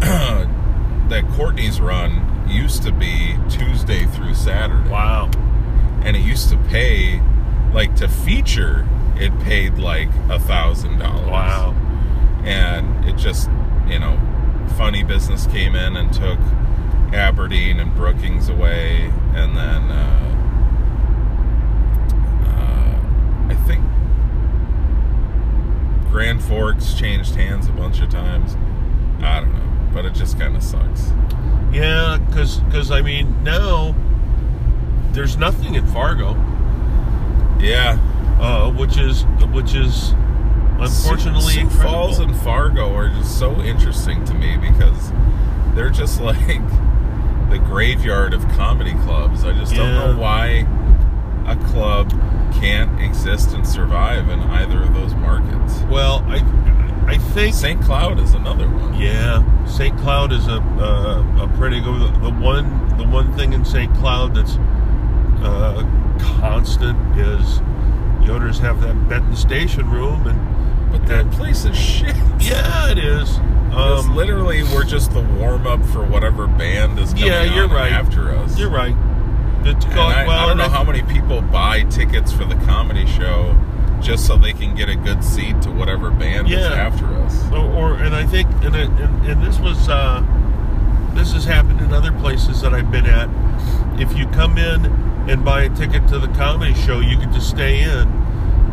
that 1.08 1.24
Courtney's 1.36 1.80
run 1.80 2.44
used 2.48 2.82
to 2.82 2.92
be 2.92 3.36
Tuesday 3.48 4.04
through 4.06 4.34
Saturday 4.34 4.88
Wow. 4.90 5.30
and 6.02 6.16
it 6.16 6.20
used 6.20 6.48
to 6.50 6.56
pay 6.68 7.20
like 7.72 7.94
to 7.96 8.08
feature 8.08 8.88
it 9.16 9.38
paid 9.40 9.78
like 9.78 10.08
a 10.30 10.38
thousand 10.40 10.98
dollars 10.98 11.28
Wow. 11.30 11.74
and 12.44 13.04
it 13.06 13.16
just 13.16 13.48
you 13.86 13.98
know 13.98 14.18
funny 14.76 15.02
business 15.04 15.46
came 15.46 15.74
in 15.74 15.96
and 15.96 16.12
took 16.12 16.38
aberdeen 17.14 17.78
and 17.80 17.94
brookings 17.94 18.48
away 18.48 19.10
and 19.34 19.56
then 19.56 19.90
uh, 19.90 20.30
uh, 22.46 22.98
i 23.48 23.54
think 23.66 23.82
grand 26.10 26.42
forks 26.42 26.94
changed 26.94 27.34
hands 27.34 27.66
a 27.68 27.72
bunch 27.72 28.00
of 28.00 28.08
times. 28.08 28.56
I 29.20 29.40
don't 29.40 29.52
know 29.52 29.64
but 29.94 30.04
it 30.04 30.12
just 30.12 30.38
kind 30.38 30.56
of 30.56 30.62
sucks. 30.62 31.12
Yeah, 31.72 32.18
because 32.26 32.60
cause, 32.70 32.90
I 32.90 33.00
mean 33.00 33.42
now 33.44 33.94
there's 35.12 35.36
nothing 35.36 35.76
in 35.76 35.86
Fargo, 35.86 36.34
yeah. 37.60 37.98
Uh, 38.40 38.70
which 38.72 38.98
is 38.98 39.22
which 39.52 39.74
is 39.74 40.12
unfortunately 40.78 41.54
Sioux. 41.54 41.70
Falls 41.70 42.18
and 42.18 42.36
Fargo 42.38 42.92
are 42.94 43.08
just 43.08 43.38
so 43.38 43.52
interesting 43.60 44.24
to 44.24 44.34
me 44.34 44.56
because 44.56 45.12
they're 45.74 45.90
just 45.90 46.20
like 46.20 46.36
the 47.50 47.58
graveyard 47.64 48.34
of 48.34 48.46
comedy 48.50 48.94
clubs. 49.04 49.44
I 49.44 49.52
just 49.52 49.74
don't 49.74 49.94
know 49.94 50.20
why 50.20 50.66
a 51.46 51.56
club 51.68 52.12
can't 52.60 53.00
exist 53.00 53.52
and 53.52 53.66
survive 53.66 54.28
in 54.28 54.40
either 54.40 54.82
of 54.82 54.94
those 54.94 55.14
markets. 55.14 55.80
well, 55.90 56.24
I 56.28 56.42
I 57.06 57.18
think 57.18 57.54
St. 57.54 57.82
Cloud 57.82 58.18
is 58.18 58.32
another 58.34 58.66
one. 58.68 58.94
yeah, 58.98 59.42
St. 59.66 59.96
Cloud 59.98 60.32
is 60.32 60.46
a 60.48 60.56
uh, 60.58 61.44
a 61.44 61.48
pretty 61.58 61.80
good. 61.80 62.00
The, 62.22 62.30
one 62.30 62.96
the 62.96 63.04
one 63.06 63.32
thing 63.36 63.52
in 63.52 63.64
St. 63.64 63.92
Cloud 63.96 64.34
that's 64.34 64.56
uh, 65.42 65.82
constant 66.18 66.96
is 67.18 67.58
the 68.24 68.32
owners 68.32 68.58
have 68.60 68.80
that 68.80 69.08
Benton 69.08 69.36
Station 69.36 69.90
room 69.90 70.26
and 70.26 70.92
But 70.92 71.06
that 71.08 71.30
place 71.32 71.64
is 71.66 71.76
shit. 71.76 72.16
yeah, 72.40 72.90
it 72.90 72.98
is. 72.98 73.36
Um, 73.74 74.14
literally, 74.14 74.62
we're 74.62 74.84
just 74.84 75.10
the 75.12 75.20
warm 75.20 75.66
up 75.66 75.84
for 75.86 76.02
whatever 76.04 76.46
band 76.46 76.98
is 76.98 77.10
coming 77.12 77.26
Yeah, 77.28 77.42
you're 77.42 77.68
right. 77.68 77.92
after 77.92 78.30
us. 78.30 78.56
you're 78.58 78.70
right. 78.70 78.94
It's 79.66 79.84
called- 79.86 80.12
I, 80.12 80.26
well, 80.26 80.38
I 80.38 80.46
don't 80.46 80.58
know 80.58 80.68
how 80.68 80.84
many 80.84 81.02
people 81.02 81.40
buy 81.42 81.82
tickets 81.84 82.32
for 82.32 82.44
the 82.44 82.56
comedy 82.66 83.06
show 83.06 83.56
just 84.00 84.26
so 84.26 84.36
they 84.36 84.52
can 84.52 84.74
get 84.74 84.88
a 84.90 84.94
good 84.96 85.24
seat 85.24 85.60
to 85.62 85.70
whatever 85.70 86.10
band 86.10 86.50
is 86.50 86.58
after 86.66 87.06
us. 87.22 87.50
or, 87.50 87.64
or 87.72 87.94
and 87.94 88.14
I 88.14 88.26
think 88.26 88.48
and, 88.62 88.76
it, 88.76 88.88
and 88.90 89.26
and 89.26 89.42
this 89.42 89.58
was 89.58 89.88
uh, 89.88 90.22
this 91.14 91.32
has 91.32 91.44
happened 91.44 91.80
in 91.80 91.92
other 91.92 92.12
places 92.12 92.60
that 92.62 92.74
I've 92.74 92.90
been 92.90 93.06
at. 93.06 93.28
If 94.00 94.16
you 94.18 94.26
come 94.28 94.58
in 94.58 94.84
and 95.30 95.42
buy 95.44 95.62
a 95.62 95.68
ticket 95.70 96.06
to 96.08 96.18
the 96.18 96.28
comedy 96.28 96.74
show, 96.74 97.00
you 97.00 97.16
can 97.16 97.32
just 97.32 97.48
stay 97.48 97.80
in, 97.82 98.08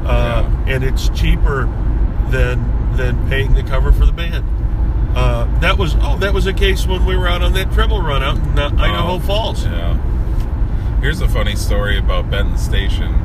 uh, 0.05 0.63
and 0.67 0.83
it's 0.83 1.07
cheaper 1.09 1.65
than 2.29 2.95
than 2.97 3.29
paying 3.29 3.53
the 3.53 3.63
cover 3.63 3.91
for 3.93 4.05
the 4.05 4.11
band. 4.11 4.43
Uh, 5.15 5.45
that 5.59 5.77
was 5.77 5.95
oh 6.01 6.17
that 6.17 6.33
was 6.33 6.45
a 6.47 6.53
case 6.53 6.85
when 6.85 7.05
we 7.05 7.15
were 7.15 7.27
out 7.27 7.41
on 7.41 7.53
that 7.53 7.71
treble 7.71 8.01
run 8.01 8.21
out 8.23 8.37
in 8.37 8.59
uh, 8.59 8.67
Idaho 8.77 9.13
Oh, 9.15 9.19
Falls. 9.19 9.63
Yeah. 9.65 9.97
Here's 11.01 11.21
a 11.21 11.27
funny 11.27 11.55
story 11.55 11.97
about 11.97 12.29
Benton 12.29 12.57
Station. 12.57 13.15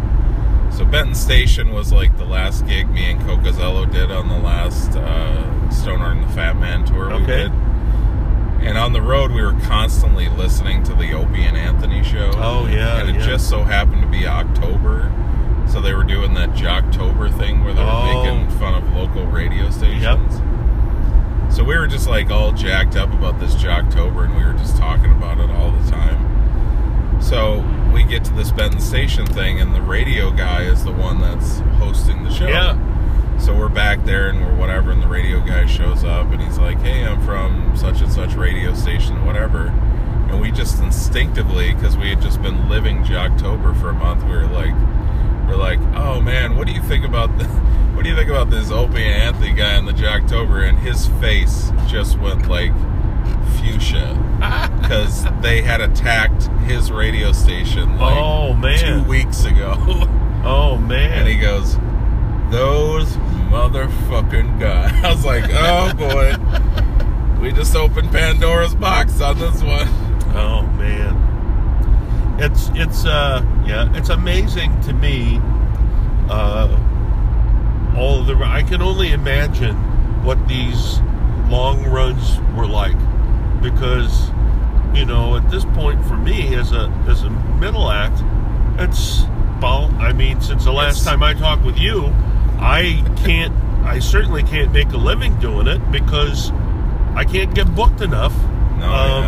So 0.73 0.85
Benton 0.85 1.15
Station 1.15 1.73
was 1.73 1.93
like 1.93 2.17
the 2.17 2.25
last 2.25 2.67
gig 2.67 2.89
me 2.91 3.11
and 3.11 3.21
Cocazello 3.21 3.91
did 3.91 4.11
on 4.11 4.29
the 4.29 4.39
last 4.39 4.97
uh, 4.97 5.71
Stoner 5.71 6.11
and 6.13 6.25
the 6.25 6.29
Fat 6.29 6.57
Man 6.57 6.85
tour 6.87 7.09
we 7.09 7.15
Okay. 7.17 7.27
did. 7.27 7.53
And 8.67 8.79
on 8.79 8.93
the 8.95 9.03
road, 9.03 9.31
we 9.31 9.43
were 9.43 9.53
constantly 9.65 10.29
listening 10.31 10.83
to 10.85 10.95
the 10.95 11.13
Opie 11.13 11.43
and 11.45 11.57
Anthony 11.57 12.03
show. 12.03 12.31
Oh, 12.37 12.67
yeah, 12.67 12.99
and 12.99 13.11
it 13.11 13.17
yeah. 13.17 13.27
just 13.27 13.49
so 13.49 13.63
happened 13.63 14.01
to 14.03 14.09
be 14.09 14.27
October, 14.27 15.13
so 15.71 15.81
they 15.81 15.95
were 15.95 16.03
doing 16.03 16.33
that 16.35 16.51
Jocktober 16.55 17.31
thing 17.39 17.63
where 17.63 17.75
they 17.75 17.83
were 17.85 17.89
Oh. 17.91 18.25
making 18.25 18.51
fun 18.59 18.75
of 18.75 18.93
local 18.95 19.27
radio 19.27 19.69
stations. 19.71 20.03
Yep. 20.03 21.53
So 21.53 21.63
we 21.63 21.77
were 21.79 21.87
just 21.87 22.09
like 22.09 22.31
all 22.31 22.53
jacked 22.53 22.97
up 22.97 23.13
about 23.13 23.39
this 23.39 23.55
Jocktober, 23.55 24.25
and 24.25 24.35
we 24.37 24.45
were 24.45 24.55
just 24.55 24.77
talking 24.79 25.13
about 25.13 25.39
it 25.39 25.51
all 25.51 25.71
the 25.71 25.91
time. 25.91 26.26
So 27.21 27.65
we 27.93 28.05
get 28.05 28.25
to 28.25 28.33
this 28.35 28.53
Benton 28.53 28.81
Station 28.81 29.27
thing, 29.27 29.61
and 29.61 29.75
the 29.75 29.83
radio 29.83 30.31
guy 30.31 30.63
is 30.63 30.85
the 30.85 30.93
one 30.93 31.21
that's 31.21 31.59
hosting 31.79 32.25
the 32.25 32.31
show. 32.31 32.47
Yeah. 32.47 32.77
So 33.39 33.55
we're 33.55 33.69
back 33.69 34.05
there 34.05 34.31
and 34.31 34.41
we're 34.41 34.55
whatever, 34.55 34.91
and 34.91 35.03
the 35.03 35.09
radio 35.09 35.41
guy 35.41 35.67
shows 35.67 36.05
up 36.05 36.31
and 36.31 36.41
he's 36.41 36.59
like, 36.59 36.79
"Hey, 36.81 37.05
I'm 37.05 37.21
from 37.23 37.77
such 37.77 38.01
and 38.01 38.11
such 38.11 38.35
radio 38.35 38.75
station, 38.75 39.25
whatever." 39.27 39.67
And 40.29 40.41
we 40.41 40.51
just 40.51 40.81
instinctively, 40.83 41.75
because 41.75 41.97
we 41.97 42.09
had 42.09 42.21
just 42.21 42.41
been 42.43 42.69
living 42.69 43.05
Jocktober 43.05 43.79
for 43.81 43.91
a 43.91 43.95
month, 43.95 44.25
we 44.25 44.31
were 44.31 44.47
like, 44.47 44.75
"We're 45.47 45.57
like, 45.57 45.79
oh 45.95 46.21
man, 46.21 46.57
what 46.57 46.67
do 46.67 46.73
you 46.73 46.83
think 46.83 47.05
about 47.05 47.37
the, 47.39 47.45
what 47.95 48.05
do 48.05 48.09
you 48.11 48.17
think 48.17 48.31
about 48.31 48.51
this 48.51 48.71
Opie 48.71 49.05
and 49.05 49.23
Anthony 49.23 49.53
guy 49.53 49.77
in 49.79 49.85
the 49.85 49.93
Jocktober?" 49.93 50.67
And 50.67 50.79
his 50.79 51.07
face 51.21 51.73
just 51.87 52.19
went 52.19 52.49
like 52.49 52.73
fuchsia 53.59 54.17
because 54.81 55.27
they 55.43 55.61
had 55.61 55.81
attacked 55.81 56.49
his 56.67 56.91
radio 56.93 57.33
station 57.33 57.97
like 57.99 58.17
Oh, 58.19 58.53
man. 58.55 58.79
two 59.05 59.09
weeks 59.09 59.45
ago. 59.45 59.77
Oh 60.49 60.77
man! 60.77 61.11
And 61.13 61.27
he 61.29 61.39
goes, 61.39 61.75
Those 62.53 63.09
motherfucking 63.51 64.61
guys. 64.61 64.93
I 65.05 65.11
was 65.13 65.25
like, 65.25 65.45
Oh 65.51 65.93
boy. 65.95 67.41
We 67.41 67.51
just 67.51 67.75
opened 67.75 68.13
Pandora's 68.13 68.75
box 68.77 69.21
on 69.21 69.39
this 69.39 69.61
one. 69.63 69.89
Oh 70.37 70.63
man, 70.79 72.37
it's 72.39 72.69
it's 72.75 73.07
uh 73.07 73.43
yeah, 73.67 73.91
it's 73.97 74.11
amazing 74.11 74.79
to 74.83 74.93
me. 74.93 75.41
Uh, 76.29 76.69
all 77.97 78.23
the 78.23 78.37
I 78.45 78.63
can 78.63 78.83
only 78.83 79.13
imagine 79.13 79.75
what 80.25 80.47
these 80.47 81.01
long 81.49 81.85
runs 81.87 82.39
were 82.55 82.67
like 82.67 82.99
because 83.63 84.29
you 84.97 85.05
know 85.05 85.37
at 85.37 85.51
this 85.51 85.65
point 85.67 86.05
for 86.07 86.17
me 86.17 86.55
as 86.55 86.73
a 86.73 86.89
as 87.09 87.23
a 87.23 87.31
middle 87.31 87.91
act, 87.91 88.23
it's 88.81 89.23
well 89.61 89.91
I 89.99 90.13
mean 90.13 90.41
since 90.41 90.65
the 90.65 90.73
last 90.73 91.01
It's- 91.01 91.05
time 91.05 91.23
I 91.23 91.35
talked 91.35 91.65
with 91.65 91.79
you, 91.79 92.07
I 92.59 93.03
can't 93.25 93.55
I 93.85 93.99
certainly 94.01 94.43
can't 94.43 94.73
make 94.73 94.91
a 94.93 94.97
living 94.97 95.39
doing 95.39 95.67
it 95.69 95.91
because 95.93 96.51
I 97.15 97.25
can't 97.25 97.55
get 97.55 97.73
booked 97.75 98.01
enough. 98.01 98.35
No, 98.79 98.87
Um, 98.93 99.23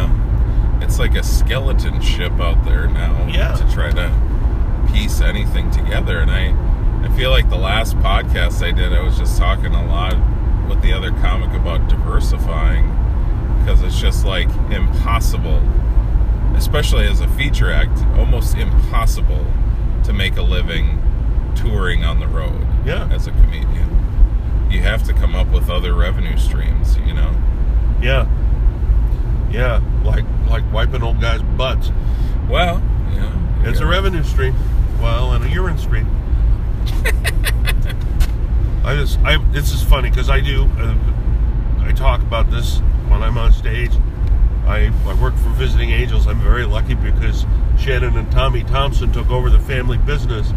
yeah. 0.80 0.84
It's 0.84 0.98
like 0.98 1.14
a 1.14 1.22
skeleton 1.22 2.00
ship 2.00 2.32
out 2.40 2.64
there 2.64 2.86
now 2.88 3.26
Yeah. 3.28 3.54
to 3.54 3.72
try 3.72 3.90
to 3.90 4.10
piece 4.92 5.20
anything 5.20 5.70
together. 5.70 6.18
And 6.20 6.30
I, 6.30 6.54
I 7.04 7.08
feel 7.16 7.30
like 7.30 7.48
the 7.50 7.56
last 7.56 7.96
podcast 7.98 8.62
I 8.66 8.72
did, 8.72 8.92
I 8.92 9.00
was 9.02 9.16
just 9.18 9.38
talking 9.38 9.74
a 9.74 9.86
lot 9.86 10.16
with 10.68 10.82
the 10.82 10.92
other 10.92 11.10
comic 11.12 11.50
about 11.54 11.88
diversifying 11.88 12.84
because 13.68 13.82
it's 13.82 14.00
just 14.00 14.24
like 14.24 14.48
impossible, 14.70 15.60
especially 16.56 17.06
as 17.06 17.20
a 17.20 17.28
feature 17.28 17.70
act, 17.70 17.98
almost 18.16 18.56
impossible 18.56 19.44
to 20.04 20.14
make 20.14 20.38
a 20.38 20.42
living 20.42 21.02
touring 21.54 22.02
on 22.02 22.18
the 22.18 22.26
road 22.26 22.66
Yeah. 22.86 23.06
as 23.12 23.26
a 23.26 23.30
comedian. 23.30 24.66
You 24.70 24.80
have 24.80 25.02
to 25.02 25.12
come 25.12 25.34
up 25.34 25.48
with 25.48 25.68
other 25.68 25.92
revenue 25.92 26.38
streams, 26.38 26.96
you 27.06 27.12
know? 27.12 27.30
Yeah. 28.00 28.26
Yeah, 29.50 29.82
like 30.02 30.24
like 30.48 30.64
wiping 30.72 31.02
old 31.02 31.20
guys' 31.20 31.42
butts. 31.42 31.92
Well, 32.48 32.80
yeah. 33.12 33.68
It's 33.68 33.80
a 33.80 33.86
revenue 33.86 34.22
stream. 34.22 34.54
Well, 34.98 35.32
and 35.32 35.44
a 35.44 35.48
urine 35.50 35.76
stream. 35.76 36.06
I 38.84 38.94
just 38.94 39.18
I 39.20 39.36
this 39.52 39.72
is 39.74 39.82
funny 39.82 40.08
because 40.08 40.30
I 40.30 40.40
do 40.40 40.64
uh, 40.78 40.94
I 41.80 41.92
talk 41.92 42.22
about 42.22 42.50
this 42.50 42.80
when 43.10 43.22
I'm 43.22 43.38
on 43.38 43.52
stage. 43.52 43.92
I 44.66 44.92
I 45.06 45.14
work 45.20 45.34
for 45.34 45.48
Visiting 45.50 45.90
Angels. 45.90 46.26
I'm 46.26 46.40
very 46.40 46.64
lucky 46.64 46.94
because 46.94 47.46
Shannon 47.78 48.16
and 48.16 48.30
Tommy 48.30 48.64
Thompson 48.64 49.12
took 49.12 49.30
over 49.30 49.50
the 49.50 49.60
family 49.60 49.98
business, 49.98 50.52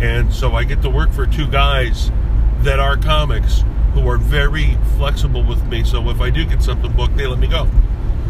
and 0.00 0.32
so 0.32 0.54
I 0.54 0.64
get 0.64 0.82
to 0.82 0.90
work 0.90 1.10
for 1.12 1.26
two 1.26 1.46
guys 1.46 2.10
that 2.60 2.80
are 2.80 2.96
comics 2.96 3.64
who 3.92 4.08
are 4.08 4.16
very 4.16 4.76
flexible 4.96 5.44
with 5.44 5.64
me. 5.66 5.84
So 5.84 6.08
if 6.10 6.20
I 6.20 6.30
do 6.30 6.44
get 6.44 6.62
something 6.62 6.92
booked, 6.92 7.16
they 7.16 7.26
let 7.26 7.38
me 7.38 7.46
go. 7.46 7.68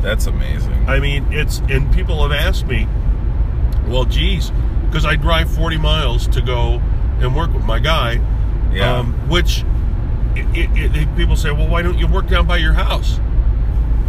That's 0.02 0.26
amazing. 0.26 0.86
I 0.86 1.00
mean, 1.00 1.26
it's 1.32 1.58
and 1.70 1.92
people 1.94 2.22
have 2.22 2.32
asked 2.32 2.66
me, 2.66 2.86
well, 3.86 4.04
geez, 4.04 4.52
because 4.86 5.06
I 5.06 5.16
drive 5.16 5.50
40 5.50 5.78
miles 5.78 6.28
to 6.28 6.42
go 6.42 6.82
and 7.20 7.34
work 7.34 7.52
with 7.54 7.64
my 7.64 7.78
guy. 7.78 8.20
Yeah. 8.72 8.98
Um, 8.98 9.14
which 9.28 9.64
it, 10.34 10.46
it, 10.76 10.96
it, 10.96 11.16
people 11.16 11.36
say, 11.36 11.52
well, 11.52 11.68
why 11.68 11.82
don't 11.82 11.98
you 11.98 12.06
work 12.06 12.28
down 12.28 12.46
by 12.46 12.58
your 12.58 12.72
house? 12.72 13.18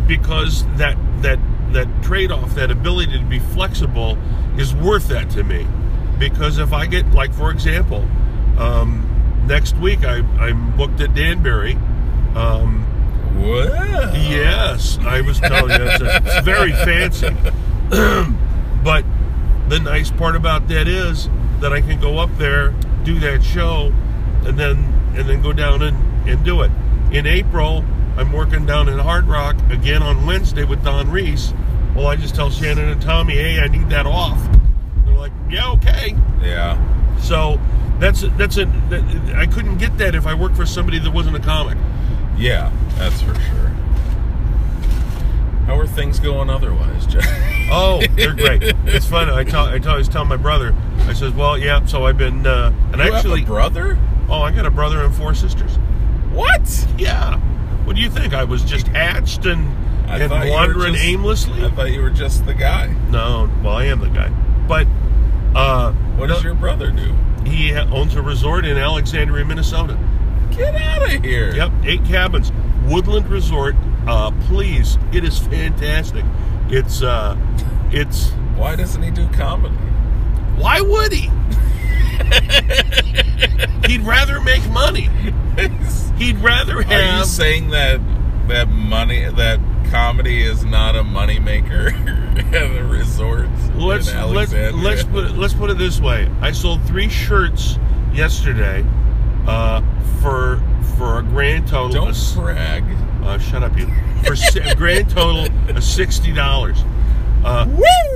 Because 0.08 0.66
that 0.78 0.98
that 1.22 1.40
that 1.72 1.88
trade-off, 2.04 2.56
that 2.56 2.72
ability 2.72 3.18
to 3.18 3.26
be 3.26 3.40
flexible, 3.40 4.18
is 4.58 4.74
worth 4.74 5.08
that 5.10 5.30
to 5.32 5.44
me. 5.44 5.68
Because 6.18 6.58
if 6.58 6.72
I 6.72 6.86
get, 6.86 7.12
like, 7.12 7.34
for 7.34 7.52
example, 7.52 8.08
um, 8.58 9.44
next 9.48 9.76
week 9.78 10.06
I, 10.06 10.20
I'm 10.40 10.76
booked 10.78 11.02
at 11.02 11.14
Danbury. 11.14 11.74
Um, 12.36 12.84
Whoa. 13.38 14.14
Yes, 14.16 14.98
I 15.02 15.22
was 15.22 15.40
telling 15.40 15.72
you, 15.72 15.88
it's, 15.88 16.02
a, 16.02 16.22
it's 16.24 16.46
very 16.46 16.72
fancy. 16.72 17.28
but 18.84 19.04
the 19.68 19.80
nice 19.80 20.12
part 20.12 20.36
about 20.36 20.68
that 20.70 20.88
is 20.88 21.30
that 21.60 21.74
I 21.74 21.82
can 21.82 22.00
go 22.00 22.18
up 22.18 22.30
there, 22.38 22.74
do 23.04 23.20
that 23.20 23.44
show, 23.44 23.94
and 24.46 24.58
then 24.58 24.78
and 25.16 25.28
then 25.30 25.42
go 25.42 25.54
down 25.54 25.82
and, 25.82 26.28
and 26.30 26.44
do 26.44 26.62
it. 26.62 26.72
In 27.12 27.26
April, 27.26 27.84
I'm 28.18 28.32
working 28.32 28.66
down 28.66 28.88
in 28.90 28.98
Hard 29.00 29.26
Rock 29.28 29.56
again 29.70 30.02
on 30.02 30.26
Wednesday 30.26 30.64
with 30.64 30.84
Don 30.84 31.10
Reese. 31.12 31.54
Well, 31.96 32.08
I 32.08 32.16
just 32.16 32.36
tell 32.36 32.50
Shannon 32.50 32.90
and 32.90 33.02
Tommy, 33.02 33.34
hey, 33.36 33.60
I 33.60 33.68
need 33.68 33.90
that 33.90 34.06
off. 34.06 34.40
They're 35.06 35.16
like, 35.16 35.32
yeah, 35.50 35.72
okay. 35.74 36.16
Yeah. 36.42 36.78
So 37.20 37.60
that's 38.00 38.22
that's 38.38 38.58
a 38.58 38.66
that, 38.90 39.36
I 39.38 39.46
couldn't 39.46 39.78
get 39.78 39.98
that 39.98 40.16
if 40.16 40.28
I 40.28 40.34
worked 40.34 40.56
for 40.56 40.66
somebody 40.66 41.00
that 41.00 41.12
wasn't 41.12 41.36
a 41.38 41.40
comic. 41.40 41.78
Yeah, 42.38 42.72
that's 42.96 43.22
for 43.22 43.34
sure. 43.36 43.72
How 45.66 45.80
are 45.80 45.88
things 45.88 46.20
going 46.20 46.50
otherwise, 46.50 47.06
Jeff? 47.08 47.26
Oh, 47.72 48.00
they're 48.16 48.36
great. 48.36 48.62
It's 48.86 49.08
fun. 49.08 49.28
I 49.28 49.44
tell 49.44 49.66
I 49.66 49.80
tell 49.80 49.96
I 49.96 49.98
was 49.98 50.08
telling 50.08 50.30
my 50.30 50.38
brother. 50.38 50.76
I 51.08 51.14
says, 51.14 51.34
well, 51.34 51.58
yeah. 51.58 51.84
So 51.88 52.06
I've 52.06 52.16
been 52.18 52.46
uh, 52.46 52.72
and 52.92 52.98
You 52.98 53.02
have 53.06 53.14
actually, 53.16 53.42
a 53.42 53.46
brother? 53.46 53.98
oh, 54.30 54.42
I 54.44 54.52
got 54.52 54.68
a 54.68 54.70
brother 54.72 55.02
and 55.04 55.14
four 55.16 55.34
sisters. 55.34 55.76
What? 56.32 56.88
Yeah. 56.96 57.42
What 57.86 57.96
do 57.96 58.02
you 58.02 58.10
think? 58.10 58.34
I 58.34 58.44
was 58.44 58.64
just 58.64 58.88
hatched 58.88 59.46
and 59.46 59.70
I 60.10 60.20
and 60.20 60.30
thought 60.30 60.46
you 60.46 60.52
were 60.52 60.58
wandering 60.58 60.94
just- 60.94 61.06
aimlessly. 61.06 61.64
I 61.64 61.70
thought 61.72 61.92
you 61.92 62.02
were 62.02 62.10
just 62.10 62.46
the 62.46 62.54
guy. 62.54 62.88
No, 63.10 63.50
well, 63.64 63.76
I 63.76 63.86
am 63.86 64.00
the 64.00 64.10
guy. 64.10 64.30
But 64.68 64.88
uh, 65.56 65.94
What 66.18 66.28
does 66.28 66.44
your 66.44 66.56
brother 66.56 66.92
do? 66.92 67.14
he 67.46 67.74
owns 67.74 68.16
a 68.16 68.22
resort 68.22 68.66
in 68.66 68.78
Alexandria, 68.78 69.46
Minnesota. 69.46 69.98
Get 70.52 70.76
out 70.76 71.04
of 71.04 71.24
here. 71.24 71.54
Yep, 71.56 71.72
eight 71.84 72.04
cabins, 72.06 72.52
Woodland 72.88 73.30
Resort. 73.30 73.76
Uh, 74.08 74.32
please, 74.48 74.98
it 75.14 75.24
is 75.24 75.38
fantastic. 75.40 76.26
It's 76.70 77.02
uh, 77.04 77.36
it's 77.92 78.30
Why 78.56 78.76
doesn't 78.76 79.02
he 79.04 79.12
do 79.12 79.28
comedy? 79.30 79.76
why 80.58 80.82
would 80.82 81.12
he? 81.14 81.28
He'd 83.88 84.02
rather 84.02 84.40
make 84.42 84.68
money. 84.72 85.10
He'd 86.18 86.38
rather 86.38 86.82
have. 86.82 86.92
Are 86.92 87.20
you 87.20 87.26
saying 87.26 87.70
that 87.72 88.00
that 88.48 88.70
money 88.70 89.26
that 89.26 89.60
comedy 89.90 90.44
is 90.44 90.64
not 90.64 90.96
a 90.96 91.02
moneymaker 91.04 91.94
at 92.54 92.78
a 92.78 92.84
resort 92.84 93.48
let's 93.76 94.12
in 94.12 94.34
let's 94.34 94.52
let's 94.54 95.04
put 95.04 95.26
it, 95.26 95.32
let's 95.32 95.54
put 95.54 95.70
it 95.70 95.78
this 95.78 96.00
way. 96.00 96.30
I 96.42 96.52
sold 96.52 96.84
three 96.84 97.10
shirts 97.10 97.78
yesterday 98.14 98.86
uh, 99.48 99.82
for 100.22 100.62
for 100.98 101.20
a 101.20 101.24
grand 101.24 101.68
total. 101.68 102.06
Don't 102.06 102.10
of 102.10 102.36
brag. 102.36 102.84
Uh, 103.24 103.38
shut 103.38 103.64
up, 103.64 103.78
you. 103.78 103.88
For 104.24 104.34
a 104.34 104.76
grand 104.76 105.10
total 105.10 105.48
of 105.70 105.84
sixty 105.84 106.32
dollars. 106.32 106.84
Uh, 107.44 107.66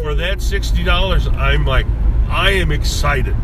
for 0.01 0.15
that 0.15 0.41
sixty 0.41 0.83
dollars, 0.83 1.27
I'm 1.27 1.65
like, 1.65 1.85
I 2.29 2.51
am 2.51 2.71
excited, 2.71 3.35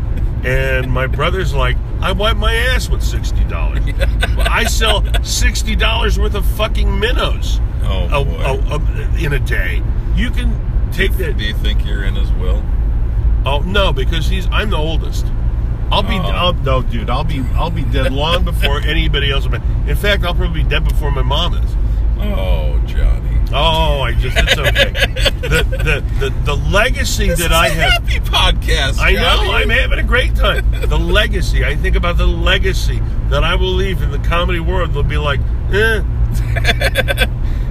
and 0.44 0.90
my 0.90 1.06
brother's 1.06 1.54
like, 1.54 1.76
I 2.00 2.12
wipe 2.12 2.36
my 2.36 2.54
ass 2.54 2.88
with 2.90 3.02
sixty 3.02 3.44
dollars. 3.44 3.80
I 4.38 4.64
sell 4.64 5.04
sixty 5.24 5.74
dollars 5.76 6.18
worth 6.18 6.34
of 6.34 6.44
fucking 6.56 6.98
minnows 7.00 7.60
Oh 7.82 8.08
a, 8.10 8.74
a- 8.74 8.78
a- 8.78 9.24
in 9.24 9.32
a 9.32 9.38
day. 9.40 9.82
You 10.14 10.30
can 10.30 10.90
take 10.92 11.12
that. 11.18 11.36
Do 11.38 11.44
you 11.44 11.54
think 11.54 11.84
you're 11.86 12.04
in 12.04 12.16
as 12.16 12.30
well? 12.32 12.64
Oh 13.44 13.60
no, 13.60 13.92
because 13.92 14.28
he's 14.28 14.46
I'm 14.50 14.70
the 14.70 14.76
oldest. 14.76 15.26
I'll 15.90 16.02
be 16.02 16.16
Oh. 16.16 16.22
I'll, 16.22 16.52
no, 16.52 16.82
dude. 16.82 17.08
I'll 17.10 17.22
be 17.24 17.40
I'll 17.54 17.70
be 17.70 17.84
dead 17.84 18.12
long 18.12 18.44
before 18.44 18.80
anybody 18.84 19.30
else. 19.30 19.46
In 19.46 19.96
fact, 19.96 20.24
I'll 20.24 20.34
probably 20.34 20.62
be 20.64 20.68
dead 20.68 20.84
before 20.84 21.10
my 21.12 21.22
mom 21.22 21.54
is. 21.54 21.76
Oh, 22.18 22.80
Johnny. 22.86 23.25
Oh, 23.52 24.00
I 24.00 24.12
just 24.14 24.36
it's 24.36 24.58
okay. 24.58 24.90
the, 25.40 25.64
the 26.18 26.28
the 26.28 26.30
the 26.44 26.54
legacy 26.56 27.28
This 27.28 27.38
that 27.38 27.52
is 27.52 27.56
I 27.56 27.66
a 27.68 27.70
have. 27.70 28.08
happy 28.08 28.18
podcast. 28.28 28.98
I 28.98 29.12
know. 29.12 29.52
I'm 29.52 29.70
having 29.70 29.98
a 30.00 30.02
great 30.02 30.34
time. 30.34 30.68
The 30.72 30.98
legacy. 30.98 31.64
I 31.64 31.76
think 31.76 31.94
about 31.96 32.16
the 32.18 32.26
legacy 32.26 33.00
that 33.28 33.44
I 33.44 33.54
will 33.54 33.72
leave 33.72 34.02
in 34.02 34.10
the 34.10 34.18
comedy 34.18 34.58
world. 34.60 34.92
They'll 34.94 35.02
be 35.04 35.16
like, 35.18 35.40
eh. 35.72 36.00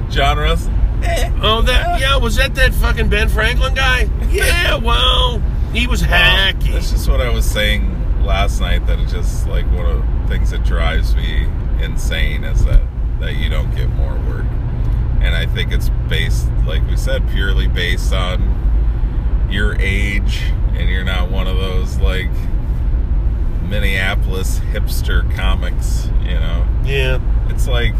John 0.10 0.38
Russ. 0.38 0.68
Eh. 1.04 1.32
Oh, 1.42 1.62
that 1.64 2.00
yeah. 2.00 2.16
Was 2.18 2.36
that 2.38 2.56
that 2.56 2.74
fucking 2.74 3.10
Ben 3.10 3.28
Franklin 3.30 3.74
guy? 3.74 4.10
Yeah. 4.30 4.76
Well, 4.76 5.40
he 5.74 5.88
was 5.88 6.02
hacky. 6.02 6.72
That's 6.72 6.92
just 6.92 7.10
what 7.10 7.20
I 7.22 7.30
was 7.30 7.46
saying 7.46 8.24
last 8.24 8.62
night. 8.62 8.88
That 8.88 9.00
it's 9.00 9.12
just 9.12 9.46
like 9.48 9.66
one 9.74 9.86
of 9.88 9.98
the 10.22 10.28
things 10.30 10.52
that 10.52 10.64
drives 10.64 11.16
me 11.16 11.48
insane 11.82 12.44
is 12.46 12.64
that 12.66 12.82
that 13.20 13.36
you 13.36 13.50
don't 13.50 13.74
get 13.76 13.90
more 13.90 14.14
work, 14.30 14.46
and 15.26 15.34
I 15.36 15.46
think 15.48 15.72
it's 15.72 15.90
based, 16.08 16.48
like 16.68 16.86
we 16.88 16.96
said, 16.98 17.28
purely 17.32 17.68
based 17.68 18.14
on 18.14 19.48
your 19.50 19.76
age, 19.82 20.42
and 20.76 20.90
you're 20.90 21.04
not 21.04 21.30
one 21.32 21.48
of 21.48 21.58
those 21.58 21.98
like 21.98 22.30
Minneapolis 23.64 24.60
hipster 24.72 25.30
comics, 25.36 26.08
you 26.24 26.36
know. 26.36 26.68
Yeah. 26.84 27.20
It's 27.50 27.68
like 27.68 27.94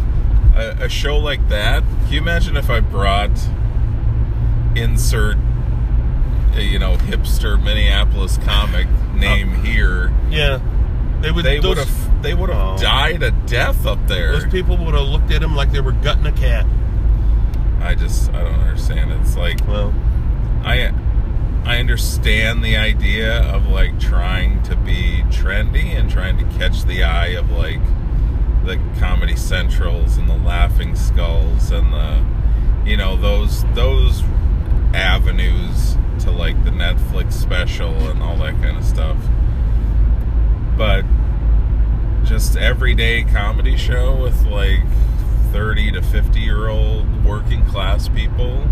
a, 0.54 0.76
a 0.82 0.88
show 0.88 1.16
like 1.18 1.48
that. 1.48 1.82
Can 2.04 2.12
you 2.12 2.20
imagine 2.20 2.56
if 2.56 2.70
I 2.70 2.80
brought 2.80 3.30
insert, 4.76 5.36
uh, 6.54 6.58
you 6.60 6.78
know, 6.78 6.96
hipster 6.96 7.60
Minneapolis 7.62 8.38
comic 8.38 8.86
name 9.14 9.54
here? 9.64 10.12
Yeah. 10.30 10.60
They 11.20 11.30
would. 11.32 11.44
They 11.44 11.58
would 11.60 11.78
have 11.78 12.22
they 12.22 12.34
would 12.34 12.50
have 12.50 12.78
Oh. 12.78 12.82
died 12.82 13.22
a 13.22 13.30
death 13.30 13.86
up 13.86 14.06
there. 14.06 14.32
Those 14.32 14.50
people 14.52 14.76
would 14.78 14.94
have 14.94 15.06
looked 15.08 15.30
at 15.32 15.42
him 15.42 15.54
like 15.56 15.72
they 15.72 15.80
were 15.80 15.92
gutting 15.92 16.26
a 16.26 16.32
cat. 16.32 16.66
I 17.86 17.94
just 17.94 18.30
I 18.32 18.42
don't 18.42 18.60
understand. 18.60 19.12
It's 19.12 19.36
like 19.36 19.64
Well, 19.68 19.94
I 20.64 20.92
I 21.64 21.78
understand 21.78 22.64
the 22.64 22.76
idea 22.76 23.42
of 23.42 23.68
like 23.68 24.00
trying 24.00 24.60
to 24.64 24.74
be 24.74 25.22
trendy 25.28 25.94
and 25.94 26.10
trying 26.10 26.36
to 26.38 26.58
catch 26.58 26.82
the 26.84 27.04
eye 27.04 27.28
of 27.28 27.48
like 27.52 27.80
the 28.64 28.80
Comedy 28.98 29.36
Centrals 29.36 30.16
and 30.16 30.28
the 30.28 30.34
Laughing 30.34 30.96
Skulls 30.96 31.70
and 31.70 31.92
the 31.92 32.24
you 32.84 32.96
know 32.96 33.16
those 33.16 33.64
those 33.74 34.24
avenues 34.92 35.96
to 36.20 36.32
like 36.32 36.62
the 36.64 36.70
Netflix 36.70 37.34
special 37.34 37.94
and 38.08 38.20
all 38.20 38.36
that 38.38 38.54
kind 38.60 38.76
of 38.76 38.84
stuff. 38.84 39.16
But 40.76 41.04
just 42.24 42.56
everyday 42.56 43.22
comedy 43.22 43.76
show 43.76 44.20
with 44.20 44.44
like 44.46 44.80
30 45.56 45.92
to 45.92 46.02
50 46.02 46.38
year 46.38 46.68
old 46.68 47.24
working 47.24 47.64
class 47.64 48.08
people 48.10 48.62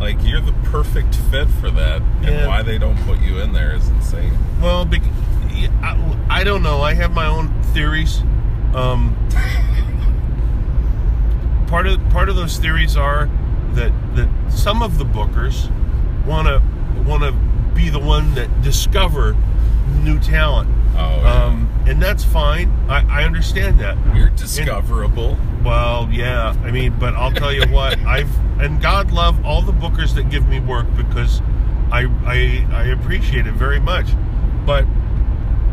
like 0.00 0.16
you're 0.24 0.40
the 0.40 0.52
perfect 0.64 1.14
fit 1.30 1.48
for 1.60 1.70
that 1.70 2.02
and 2.02 2.24
Yeah. 2.24 2.48
why 2.48 2.60
they 2.60 2.76
don't 2.76 2.96
put 3.06 3.20
you 3.20 3.38
in 3.38 3.52
there 3.52 3.72
is 3.76 3.86
insane 3.88 4.36
well, 4.60 4.84
bec- 4.84 5.02
I, 5.82 6.16
I 6.28 6.42
don't 6.44 6.62
know. 6.64 6.80
I 6.82 6.94
have 6.94 7.12
my 7.12 7.26
own 7.26 7.50
theories. 7.74 8.20
Um, 8.74 9.14
part 11.68 11.86
of 11.86 12.00
part 12.10 12.28
of 12.28 12.34
those 12.36 12.56
theories 12.58 12.96
are 12.96 13.28
that 13.74 13.92
that 14.16 14.28
some 14.50 14.82
of 14.82 14.98
the 14.98 15.04
bookers 15.04 15.70
want 16.24 16.48
to 16.48 16.60
want 17.02 17.22
to 17.22 17.32
be 17.74 17.90
the 17.90 17.98
one 17.98 18.34
that 18.34 18.62
discover 18.62 19.36
new 20.02 20.18
talent. 20.18 20.68
Oh 20.94 21.20
yeah. 21.22 21.44
Um, 21.44 21.84
and 21.86 22.02
that's 22.02 22.24
fine. 22.24 22.70
I, 22.88 23.20
I 23.20 23.24
understand 23.24 23.78
that. 23.80 23.96
you're 24.16 24.30
discoverable 24.30 25.38
Well, 25.62 26.08
yeah. 26.10 26.56
I 26.62 26.70
mean, 26.70 26.96
but 26.98 27.14
I'll 27.14 27.32
tell 27.32 27.52
you 27.52 27.66
what. 27.68 27.98
I've 28.06 28.30
and 28.60 28.80
God 28.80 29.10
love 29.10 29.44
all 29.44 29.62
the 29.62 29.72
bookers 29.72 30.14
that 30.14 30.30
give 30.30 30.48
me 30.48 30.60
work 30.60 30.86
because 30.96 31.40
I 31.90 32.06
I 32.24 32.66
I 32.72 32.84
appreciate 32.86 33.46
it 33.46 33.54
very 33.54 33.80
much. 33.80 34.06
But 34.64 34.86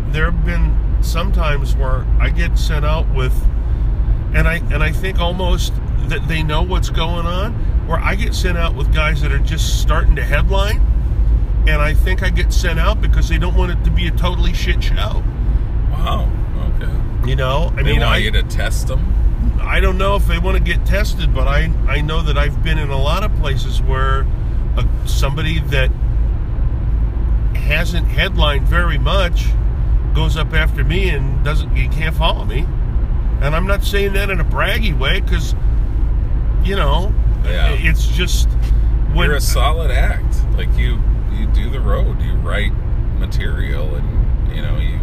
there 0.08 0.30
have 0.30 0.46
been 0.46 0.78
some 1.02 1.32
times 1.32 1.76
where 1.76 2.06
I 2.20 2.30
get 2.30 2.58
sent 2.58 2.86
out 2.86 3.08
with, 3.14 3.34
and 4.34 4.48
I 4.48 4.56
and 4.72 4.84
I 4.84 4.92
think 4.92 5.20
almost 5.20 5.74
that 6.10 6.28
they 6.28 6.44
know 6.44 6.62
what's 6.62 6.90
going 6.90 7.26
on. 7.26 7.54
Where 7.88 8.00
I 8.00 8.16
get 8.16 8.34
sent 8.34 8.58
out 8.58 8.76
with 8.76 8.94
guys 8.94 9.22
that 9.22 9.32
are 9.32 9.40
just 9.40 9.82
starting 9.82 10.16
to 10.16 10.24
headline, 10.24 10.80
and 11.68 11.82
I 11.82 11.94
think 11.94 12.24
I 12.24 12.30
get 12.30 12.52
sent 12.54 12.80
out 12.80 13.02
because 13.02 13.30
they 13.30 13.38
don't 13.38 13.56
want 13.56 13.72
it 13.72 13.84
to 13.84 13.92
be 13.92 14.08
a 14.08 14.12
totally 14.12 14.54
shit 14.54 14.84
show. 14.84 15.24
wow 15.92 16.30
okay 16.78 16.92
You 17.30 17.36
know, 17.36 17.72
I 17.74 17.76
they 17.78 17.84
mean, 17.84 18.00
want 18.02 18.12
I 18.12 18.18
you 18.18 18.32
to 18.32 18.44
test 18.44 18.88
them 18.88 19.14
I 19.62 19.80
don't 19.80 19.98
know 19.98 20.16
if 20.16 20.26
they 20.28 20.38
want 20.40 20.58
to 20.58 20.64
get 20.64 20.86
tested, 20.86 21.34
but 21.34 21.48
I 21.48 21.72
I 21.88 22.02
know 22.02 22.22
that 22.24 22.38
I've 22.38 22.62
been 22.64 22.78
in 22.78 22.90
a 22.90 22.98
lot 23.02 23.24
of 23.24 23.34
places 23.38 23.82
where 23.82 24.26
uh, 24.76 24.84
somebody 25.06 25.60
that 25.60 25.90
hasn't 27.56 28.08
headlined 28.08 28.68
very 28.68 28.98
much 28.98 29.46
goes 30.14 30.36
up 30.36 30.54
after 30.54 30.84
me 30.84 31.10
and 31.10 31.44
doesn't 31.44 31.76
you 31.76 31.90
can't 31.90 32.16
follow 32.16 32.44
me. 32.44 32.66
And 33.42 33.56
I'm 33.56 33.66
not 33.68 33.84
saying 33.84 34.14
that 34.14 34.30
in 34.30 34.40
a 34.40 34.44
braggy 34.44 34.98
way 34.98 35.22
because 35.22 35.54
you 36.64 36.76
know 36.76 37.14
Yeah. 37.46 37.70
it's 37.80 38.08
just 38.08 38.50
when 39.14 39.28
You're 39.28 39.38
a 39.38 39.42
solid 39.42 39.90
act. 39.92 40.36
Like 40.56 40.76
you, 40.78 41.00
you 41.34 41.48
do 41.48 41.70
the 41.70 41.80
road. 41.80 42.22
You 42.22 42.34
write 42.36 42.72
material, 43.20 43.96
and 43.96 44.56
you 44.56 44.62
know 44.62 44.78
you. 44.78 45.00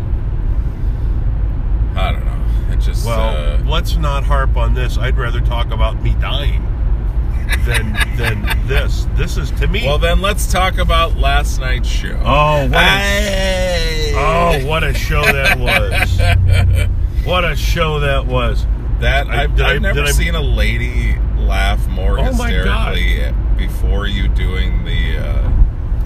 I 1.99 2.13
don't 2.13 2.25
know. 2.25 2.73
It 2.73 2.81
just. 2.81 3.07
well 3.07 3.37
uh, 3.37 3.59
let's 3.65 3.97
not 3.97 4.25
harp 4.25 4.57
on 4.57 4.75
this. 4.75 4.99
I'd 4.99 5.17
rather 5.17 5.41
talk 5.41 5.71
about 5.71 6.03
me 6.03 6.15
dying 6.21 6.63
than 7.65 7.93
than 8.17 8.67
this. 8.69 9.07
This 9.17 9.37
is 9.37 9.51
to 9.53 9.67
me. 9.67 9.85
well, 9.87 9.99
then 9.99 10.21
let's 10.21 10.51
talk 10.51 10.79
about 10.79 11.17
last 11.17 11.59
night's 11.61 11.89
show. 11.89 12.21
oh 12.25 12.69
what 12.69 12.75
a, 12.77 14.13
oh 14.17 14.67
what 14.67 14.85
a 14.85 14.95
show 14.95 15.23
that 15.25 15.59
was! 15.59 16.89
What 17.25 17.45
a 17.45 17.55
show 17.57 18.01
that 18.01 18.25
was! 18.27 18.65
That 19.01 19.27
I- 19.29 19.43
I- 19.43 19.73
I've 19.75 19.83
never 19.83 20.07
seen 20.07 20.35
a 20.35 20.41
lady 20.41 21.19
laugh 21.37 21.87
more 21.89 22.19
Oh 22.19 22.23
hysterically 22.23 23.35
before 23.59 24.07
you 24.07 24.29
doing 24.29 24.85
the 24.87 25.19
uh, 25.19 25.48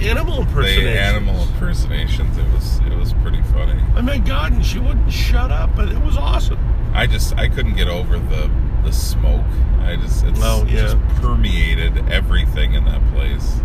Animal 0.09 0.37
the 0.37 0.49
impersonation. 0.49 0.89
animal 0.89 1.43
impersonations. 1.43 2.39
It 2.39 2.49
was 2.53 2.79
it 2.81 2.97
was 2.97 3.13
pretty 3.15 3.43
funny. 3.43 3.81
Oh 3.97 4.03
my 4.03 4.19
god! 4.19 4.53
And 4.53 4.65
she 4.65 4.79
wouldn't 4.79 5.13
shut 5.13 5.51
up, 5.51 5.75
but 5.77 5.89
it 5.89 6.01
was 6.03 6.17
awesome. 6.17 6.59
I 6.95 7.07
just 7.07 7.35
I 7.37 7.49
couldn't 7.49 7.75
get 7.77 7.89
over 7.89 8.19
the 8.19 8.51
the 8.85 8.93
smoke. 8.93 9.45
I 9.81 9.97
just 9.97 10.25
it's 10.25 10.39
Well, 10.41 10.67
yeah. 10.69 10.83
just 10.83 10.99
permeated 11.21 12.09
everything 12.11 12.75
in 12.75 12.85
that 12.85 13.01
place. 13.15 13.61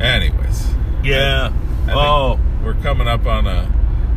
Anyways, 0.00 0.66
Yeah. 1.02 1.46
I 1.82 1.86
think 1.86 1.96
Oh, 1.96 2.38
we're 2.62 2.74
coming 2.74 3.08
up 3.08 3.26
on 3.26 3.46
a 3.46 3.72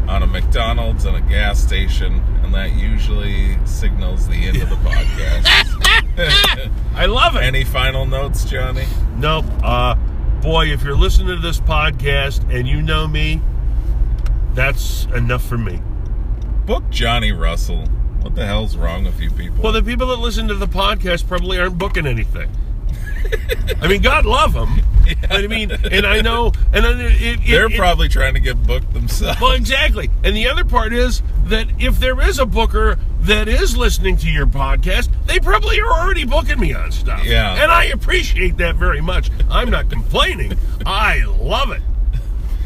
on 0.07 0.23
a 0.23 0.27
McDonald's 0.27 1.05
and 1.05 1.15
a 1.15 1.21
gas 1.21 1.59
station, 1.59 2.21
and 2.43 2.53
that 2.53 2.73
usually 2.73 3.57
signals 3.65 4.27
the 4.27 4.47
end 4.47 4.61
of 4.61 4.69
the 4.69 4.75
podcast. 4.87 6.69
I 6.95 7.05
love 7.05 7.35
it. 7.35 7.43
Any 7.43 7.63
final 7.63 8.05
notes, 8.05 8.43
Johnny? 8.45 8.85
Nope. 9.15 9.45
Uh, 9.63 9.95
boy, 10.41 10.67
if 10.71 10.83
you're 10.83 10.95
listening 10.95 11.27
to 11.35 11.41
this 11.41 11.59
podcast 11.59 12.41
and 12.53 12.67
you 12.67 12.81
know 12.81 13.07
me, 13.07 13.41
that's 14.53 15.05
enough 15.15 15.43
for 15.45 15.57
me. 15.57 15.81
Book 16.65 16.89
Johnny 16.89 17.31
Russell. 17.31 17.85
What 18.21 18.35
the 18.35 18.45
hell's 18.45 18.75
wrong 18.77 19.05
with 19.05 19.19
you 19.19 19.31
people? 19.31 19.63
Well, 19.63 19.73
the 19.73 19.81
people 19.81 20.07
that 20.07 20.17
listen 20.17 20.47
to 20.49 20.55
the 20.55 20.67
podcast 20.67 21.27
probably 21.27 21.59
aren't 21.59 21.77
booking 21.77 22.05
anything. 22.05 22.49
I 23.81 23.87
mean, 23.87 24.01
God 24.01 24.25
love 24.25 24.53
them. 24.53 24.81
But 25.21 25.43
I 25.43 25.47
mean, 25.47 25.71
and 25.71 26.05
I 26.05 26.21
know, 26.21 26.51
and 26.71 26.85
it, 26.85 27.21
it, 27.21 27.39
They're 27.45 27.65
it- 27.71 27.75
probably 27.75 28.07
trying 28.07 28.35
to 28.35 28.39
get 28.39 28.61
booked 28.67 28.93
themselves. 28.93 29.41
Well, 29.41 29.53
exactly. 29.53 30.09
And 30.23 30.35
the 30.35 30.47
other 30.47 30.63
part 30.63 30.93
is 30.93 31.23
that 31.45 31.65
if 31.79 31.99
there 31.99 32.21
is 32.21 32.37
a 32.37 32.45
booker 32.45 32.99
that 33.21 33.47
is 33.47 33.77
listening 33.77 34.17
to 34.17 34.29
your 34.29 34.45
podcast, 34.45 35.09
they 35.25 35.39
probably 35.39 35.79
are 35.79 35.91
already 35.91 36.25
booking 36.25 36.59
me 36.59 36.73
on 36.73 36.91
stuff. 36.91 37.23
Yeah. 37.23 37.61
And 37.61 37.71
I 37.71 37.85
appreciate 37.85 38.57
that 38.57 38.75
very 38.75 39.01
much. 39.01 39.29
I'm 39.49 39.69
not 39.69 39.89
complaining. 39.89 40.57
I 40.85 41.23
love 41.25 41.71
it. 41.71 41.81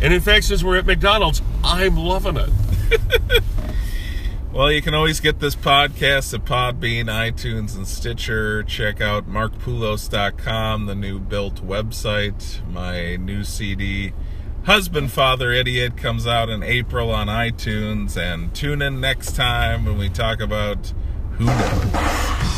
And 0.02 0.14
in 0.14 0.22
fact, 0.22 0.46
since 0.46 0.64
we're 0.64 0.78
at 0.78 0.86
McDonald's, 0.86 1.42
I'm 1.64 1.98
loving 1.98 2.38
it. 2.38 2.50
Well, 4.56 4.72
you 4.72 4.82
can 4.82 4.94
always 4.94 5.20
get 5.20 5.42
this 5.42 5.54
podcast 5.54 6.34
at 6.34 6.46
Podbean, 6.46 7.08
iTunes, 7.08 7.76
and 7.76 7.86
Stitcher. 7.86 8.64
Check 8.64 9.02
out 9.02 9.30
markpoulos.com, 9.30 10.86
the 10.86 10.96
new 10.96 11.20
built 11.20 11.56
website. 11.56 12.66
My 12.72 13.18
new 13.18 13.44
CD, 13.44 14.14
Husband, 14.66 15.12
Father, 15.12 15.52
Idiot, 15.52 15.96
comes 15.96 16.26
out 16.26 16.50
in 16.50 16.64
April 16.64 17.12
on 17.12 17.28
iTunes. 17.28 18.18
And 18.18 18.54
tune 18.56 18.82
in 18.82 19.00
next 19.00 19.36
time 19.36 19.86
when 19.86 20.00
we 20.00 20.10
talk 20.10 20.40
about 20.40 20.92
who 21.34 21.46
knows. 21.46 22.55